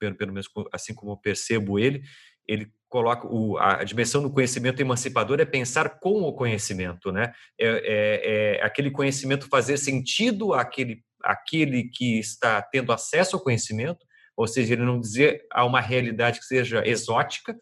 [0.00, 2.02] pelo, pelo menos assim como eu percebo ele,
[2.48, 7.68] ele coloca o, a dimensão do conhecimento emancipador é pensar com o conhecimento, né, é,
[7.68, 14.04] é, é aquele conhecimento fazer sentido àquele, àquele que está tendo acesso ao conhecimento,
[14.36, 17.54] ou seja, ele não dizer a uma realidade que seja exótica,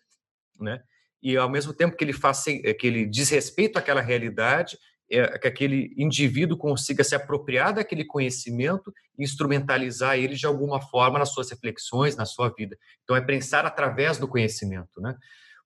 [0.58, 0.80] né,
[1.22, 4.78] e ao mesmo tempo que ele faz que ele diz respeito àquela realidade
[5.10, 11.18] é, que aquele indivíduo consiga se apropriar daquele conhecimento e instrumentalizar ele de alguma forma
[11.18, 12.76] nas suas reflexões, na sua vida.
[13.02, 15.16] Então, é pensar através do conhecimento, né?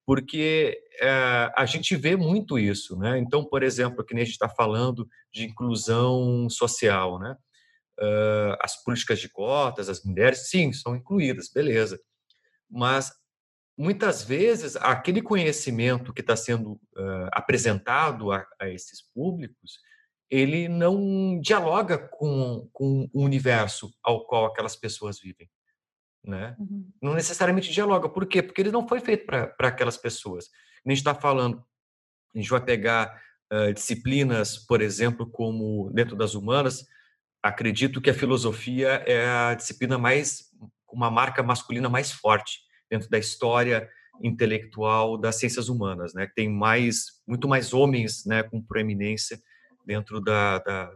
[0.05, 3.19] Porque é, a gente vê muito isso, né?
[3.19, 7.36] Então, por exemplo, que nem a gente está falando de inclusão social, né?
[8.01, 12.01] Uh, as políticas de cotas, as mulheres, sim, são incluídas, beleza.
[12.69, 13.12] Mas
[13.77, 19.81] muitas vezes aquele conhecimento que está sendo uh, apresentado a, a, esses públicos
[20.31, 25.49] ele não dialoga com, com o universo ao qual aquelas pessoas vivem
[26.24, 26.55] né?
[26.59, 26.89] Uhum.
[27.03, 28.09] não necessariamente dialoga.
[28.09, 28.43] Por quê?
[28.43, 30.51] Porque ele não foi feito para aquelas pessoas.
[30.86, 31.65] A gente está falando
[32.35, 33.20] a gente vai pegar
[33.53, 36.86] uh, disciplinas por exemplo como dentro das humanas.
[37.43, 40.51] Acredito que a filosofia é a disciplina mais
[40.90, 42.61] uma marca masculina mais forte
[42.93, 43.89] dentro da história
[44.23, 46.31] intelectual das ciências humanas, né?
[46.36, 49.40] Tem mais, muito mais homens, né, com proeminência
[49.86, 50.93] dentro da, da,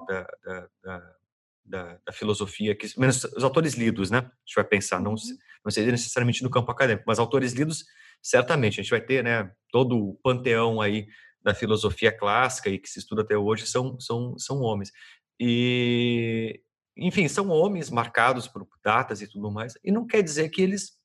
[0.84, 4.18] da, da, filosofia, que menos os autores lidos, né?
[4.18, 5.36] A gente vai pensar, não, uhum.
[5.64, 7.86] não seria necessariamente no campo acadêmico, mas autores lidos,
[8.22, 8.78] certamente.
[8.78, 11.06] A gente vai ter, né, todo o panteão aí
[11.42, 14.92] da filosofia clássica e que se estuda até hoje são, são, são homens.
[15.40, 16.60] E,
[16.94, 20.95] enfim, são homens marcados por datas e tudo mais, e não quer dizer que eles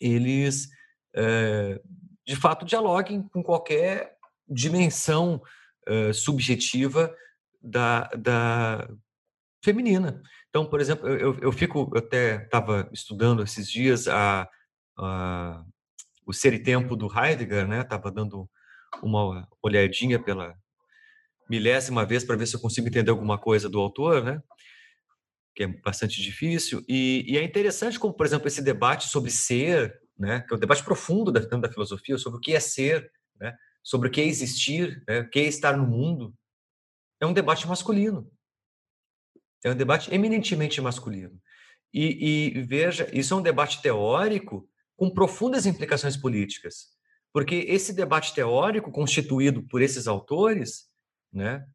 [0.00, 0.68] eles
[1.14, 1.80] é,
[2.26, 4.16] de fato dialoguem com qualquer
[4.48, 5.42] dimensão
[5.86, 7.14] é, subjetiva
[7.60, 8.88] da, da
[9.62, 10.22] feminina.
[10.48, 14.48] Então, por exemplo, eu, eu fico, eu até estava estudando esses dias a,
[14.98, 15.64] a,
[16.26, 17.82] o Ser e Tempo do Heidegger, né?
[17.82, 18.48] Estava dando
[19.02, 20.56] uma olhadinha pela
[21.48, 24.42] milésima vez para ver se eu consigo entender alguma coisa do autor, né?
[25.54, 26.84] Que é bastante difícil.
[26.88, 30.60] E, e, é interessante como, por exemplo, esse debate sobre ser, né, que é um
[30.60, 34.24] debate profundo da, da filosofia, sobre o que é ser, né, sobre o que é
[34.24, 36.34] existir, né, o que é estar no mundo,
[37.20, 38.30] é um debate masculino.
[39.62, 41.38] É um debate eminentemente masculino.
[41.92, 46.88] E, e veja, isso é um debate teórico com profundas implicações políticas,
[47.32, 50.88] porque esse debate teórico constituído por esses autores,
[51.32, 51.66] né,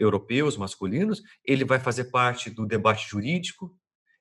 [0.00, 3.76] europeus masculinos, ele vai fazer parte do debate jurídico,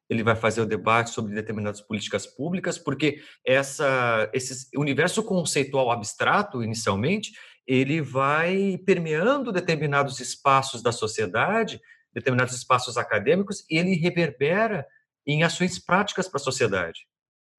[0.10, 6.64] ele vai fazer o debate sobre determinadas políticas públicas, porque essa, esse universo conceitual abstrato,
[6.64, 7.32] inicialmente,
[7.66, 11.80] ele vai permeando determinados espaços da sociedade,
[12.12, 14.86] determinados espaços acadêmicos, e ele reverbera
[15.26, 17.06] em ações práticas para a sociedade.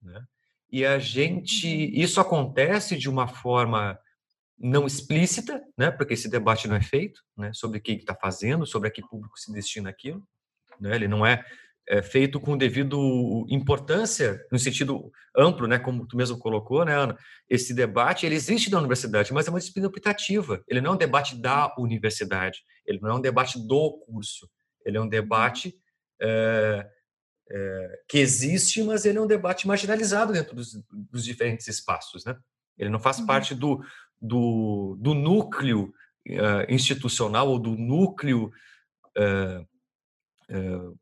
[0.03, 0.21] Né?
[0.73, 1.91] E a gente, uhum.
[1.95, 3.97] isso acontece de uma forma
[4.61, 8.89] não explícita, né, porque esse debate não é feito, né, sobre quem está fazendo, sobre
[8.89, 10.23] a que público se destina aquilo,
[10.79, 11.43] né, ele não é,
[11.89, 17.17] é, feito com devido importância no sentido amplo, né, como tu mesmo colocou, né, Ana,
[17.49, 20.99] esse debate ele existe na universidade, mas é uma disciplina optativa, ele não é um
[20.99, 24.47] debate da universidade, ele não é um debate do curso,
[24.85, 25.75] ele é um debate
[26.21, 26.87] é,
[27.51, 32.37] é, que existe, mas ele é um debate marginalizado dentro dos, dos diferentes espaços, né?
[32.79, 33.27] Ele não faz uhum.
[33.27, 33.83] parte do,
[34.21, 35.93] do, do núcleo
[36.29, 38.51] uh, institucional ou do núcleo
[39.17, 39.67] uh,
[40.55, 40.99] uh,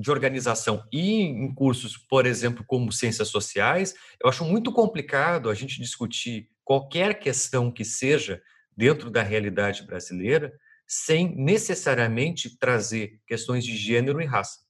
[0.00, 5.54] de organização e em cursos, por exemplo, como ciências sociais, eu acho muito complicado a
[5.54, 8.42] gente discutir qualquer questão que seja
[8.76, 10.52] dentro da realidade brasileira
[10.86, 14.60] sem necessariamente trazer questões de gênero e raça.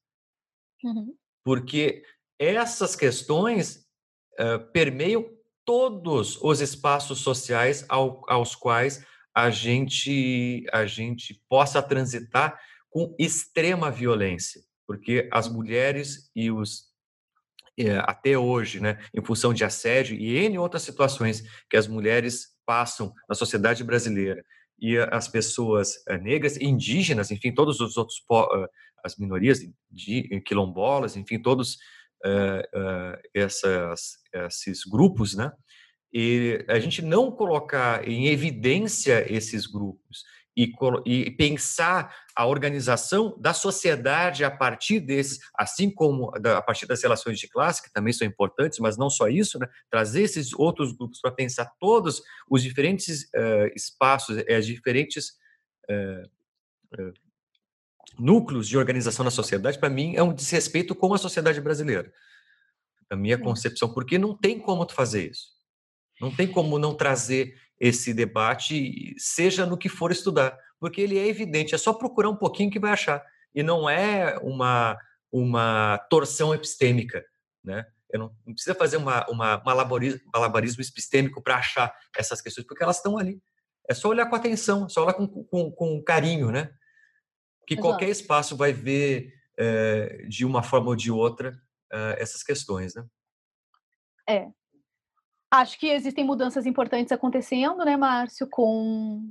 [0.82, 1.14] Uhum.
[1.42, 2.02] Porque
[2.38, 3.86] essas questões
[4.38, 5.28] uh, permeiam
[5.64, 9.04] todos os espaços sociais ao, aos quais
[9.34, 12.58] a gente, a gente possa transitar
[12.90, 16.92] com extrema violência, porque as mulheres e os
[17.76, 22.54] é, até hoje, né, em função de assédio e em outras situações que as mulheres
[22.64, 24.44] passam na sociedade brasileira
[24.78, 28.68] e as pessoas eh, negras, indígenas, enfim, todos os outros eh,
[29.04, 29.60] as minorias
[29.90, 31.78] de quilombolas, enfim, todos
[33.34, 35.52] essas, esses grupos, né?
[36.12, 40.22] E a gente não colocar em evidência esses grupos
[40.56, 40.72] e,
[41.04, 47.38] e, pensar a organização da sociedade a partir desses, assim como a partir das relações
[47.38, 49.66] de classe, que também são importantes, mas não só isso, né?
[49.90, 55.30] trazer esses outros grupos para pensar todos os diferentes uh, espaços, eh, as diferentes
[55.90, 57.12] uh, uh,
[58.18, 62.12] núcleos de organização na sociedade, para mim é um desrespeito com a sociedade brasileira.
[63.10, 65.48] A minha concepção, porque não tem como tu fazer isso.
[66.20, 71.26] Não tem como não trazer esse debate, seja no que for estudar, porque ele é
[71.26, 73.24] evidente, é só procurar um pouquinho que vai achar.
[73.54, 74.98] E não é uma,
[75.30, 77.24] uma torção epistêmica,
[77.62, 77.84] né?
[78.10, 79.74] Eu não, não precisa fazer uma, uma, uma
[80.32, 83.42] malabarismo epistêmico para achar essas questões, porque elas estão ali.
[83.88, 86.70] É só olhar com atenção, só olhar com, com, com carinho, né?
[87.66, 87.88] Que Exato.
[87.88, 91.58] qualquer espaço vai ver é, de uma forma ou de outra
[91.92, 93.04] é, essas questões, né?
[94.28, 94.48] É,
[95.54, 99.22] Acho que existem mudanças importantes acontecendo, né, Márcio, com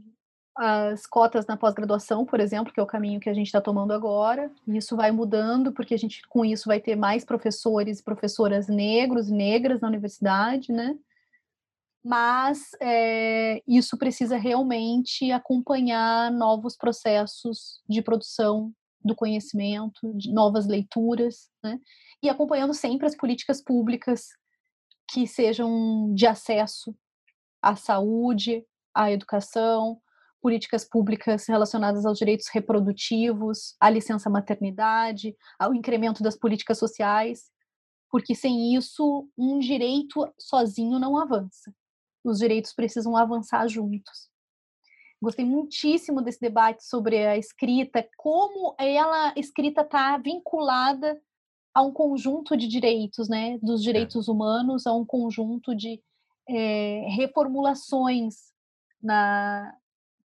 [0.56, 3.92] as cotas na pós-graduação, por exemplo, que é o caminho que a gente está tomando
[3.92, 4.50] agora.
[4.66, 9.30] Isso vai mudando, porque a gente, com isso, vai ter mais professores e professoras negros
[9.30, 10.98] negras na universidade, né?
[12.04, 18.74] Mas é, isso precisa realmente acompanhar novos processos de produção
[19.04, 21.80] do conhecimento, de novas leituras, né?
[22.22, 24.30] E acompanhando sempre as políticas públicas
[25.12, 26.96] que sejam de acesso
[27.62, 30.02] à saúde, à educação,
[30.42, 37.50] políticas públicas relacionadas aos direitos reprodutivos, à licença maternidade, ao incremento das políticas sociais,
[38.10, 41.74] porque sem isso um direito sozinho não avança.
[42.24, 44.30] Os direitos precisam avançar juntos.
[45.22, 51.20] Gostei muitíssimo desse debate sobre a escrita, como ela escrita está vinculada
[51.74, 53.84] a um conjunto de direitos, né, dos é.
[53.84, 54.32] direitos é.
[54.32, 56.02] humanos, a um conjunto de
[56.48, 58.36] é, reformulações
[59.02, 59.74] na,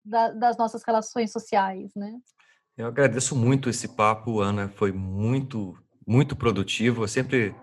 [0.04, 2.20] da, das nossas relações sociais, né?
[2.76, 7.04] Eu agradeço muito esse papo, Ana, foi muito, muito produtivo.
[7.04, 7.54] Eu sempre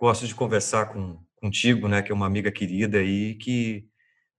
[0.00, 3.84] gosto de conversar com, contigo, né, que é uma amiga querida e que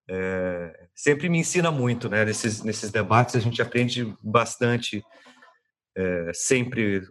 [0.10, 5.04] é, sempre me ensina muito, né, nesses, nesses debates a gente aprende bastante,
[5.98, 7.04] é, sempre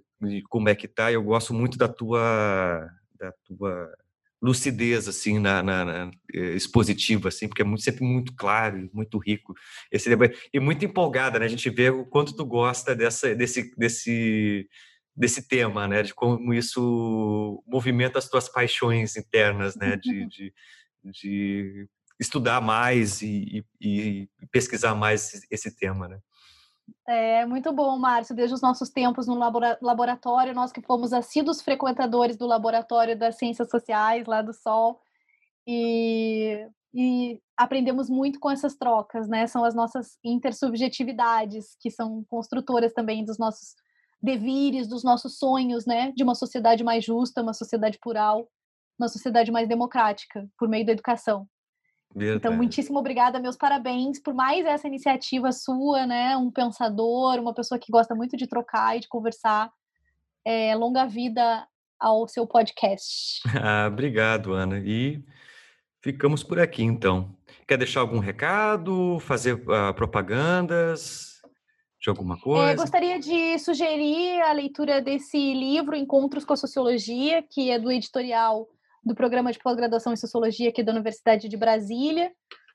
[0.48, 1.12] como é que tá.
[1.12, 2.89] Eu gosto muito da tua
[3.19, 3.89] da tua
[4.43, 9.16] lucidez assim na, na, na eh, expositiva assim, porque é muito, sempre muito claro, muito
[9.19, 9.55] rico
[9.90, 10.10] esse
[10.52, 11.44] e muito empolgada, né?
[11.44, 14.69] A gente vê o quanto tu gosta dessa desse desse
[15.14, 16.02] desse tema, né?
[16.02, 19.97] De como isso movimenta as tuas paixões internas, né?
[19.97, 20.55] De, de,
[21.05, 26.18] de estudar mais e, e, e pesquisar mais esse, esse tema, né?
[27.06, 28.34] É muito bom, Márcio.
[28.34, 33.70] Desde os nossos tempos no laboratório, nós que fomos assíduos frequentadores do laboratório das ciências
[33.70, 35.01] sociais lá do Sol
[35.66, 39.47] e, e aprendemos muito com essas trocas, né?
[39.47, 43.74] São as nossas intersubjetividades que são construtoras também dos nossos
[44.22, 46.12] devires, dos nossos sonhos, né?
[46.14, 48.48] De uma sociedade mais justa, uma sociedade plural,
[48.98, 51.48] uma sociedade mais democrática por meio da educação.
[52.10, 52.36] Então, Verdade.
[52.36, 56.36] Então, muitíssimo obrigada, meus parabéns por mais essa iniciativa sua, né?
[56.36, 59.70] Um pensador, uma pessoa que gosta muito de trocar e de conversar.
[60.44, 61.66] É, longa vida
[61.98, 63.40] ao seu podcast.
[63.62, 64.78] Ah, obrigado, Ana.
[64.84, 65.24] E
[66.00, 67.34] ficamos por aqui, então.
[67.66, 71.31] Quer deixar algum recado, fazer uh, propagandas
[72.02, 72.72] de alguma é, coisa?
[72.72, 77.92] É, gostaria de sugerir a leitura desse livro, Encontros com a Sociologia, que é do
[77.92, 78.68] editorial
[79.04, 82.32] do programa de pós-graduação em Sociologia aqui da Universidade de Brasília.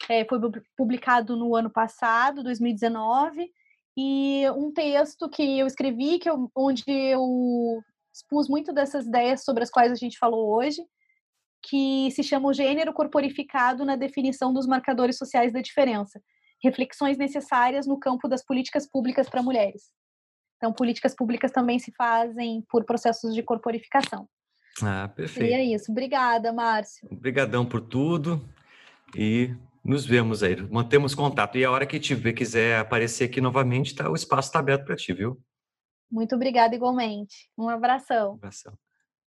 [0.10, 0.40] É, foi
[0.78, 3.52] publicado no ano passado, 2019,
[3.98, 7.82] e um texto que eu escrevi, que eu, onde eu
[8.14, 10.82] expus muito dessas ideias sobre as quais a gente falou hoje,
[11.64, 16.22] que se chama o gênero corporificado na definição dos marcadores sociais da diferença.
[16.64, 19.92] Reflexões necessárias no campo das políticas públicas para mulheres.
[20.58, 24.28] Então, políticas públicas também se fazem por processos de corporificação.
[24.82, 25.52] Ah, perfeito.
[25.52, 25.92] E é isso.
[25.92, 27.08] Obrigada, Márcio.
[27.12, 28.48] Obrigadão por tudo
[29.16, 30.56] e nos vemos aí.
[30.70, 31.58] Mantemos contato.
[31.58, 34.96] E a hora que tiver, quiser aparecer aqui novamente, tá, o espaço está aberto para
[34.96, 35.40] ti, viu?
[36.12, 37.50] Muito obrigada igualmente.
[37.58, 38.32] Um abração.
[38.32, 38.78] Um abração.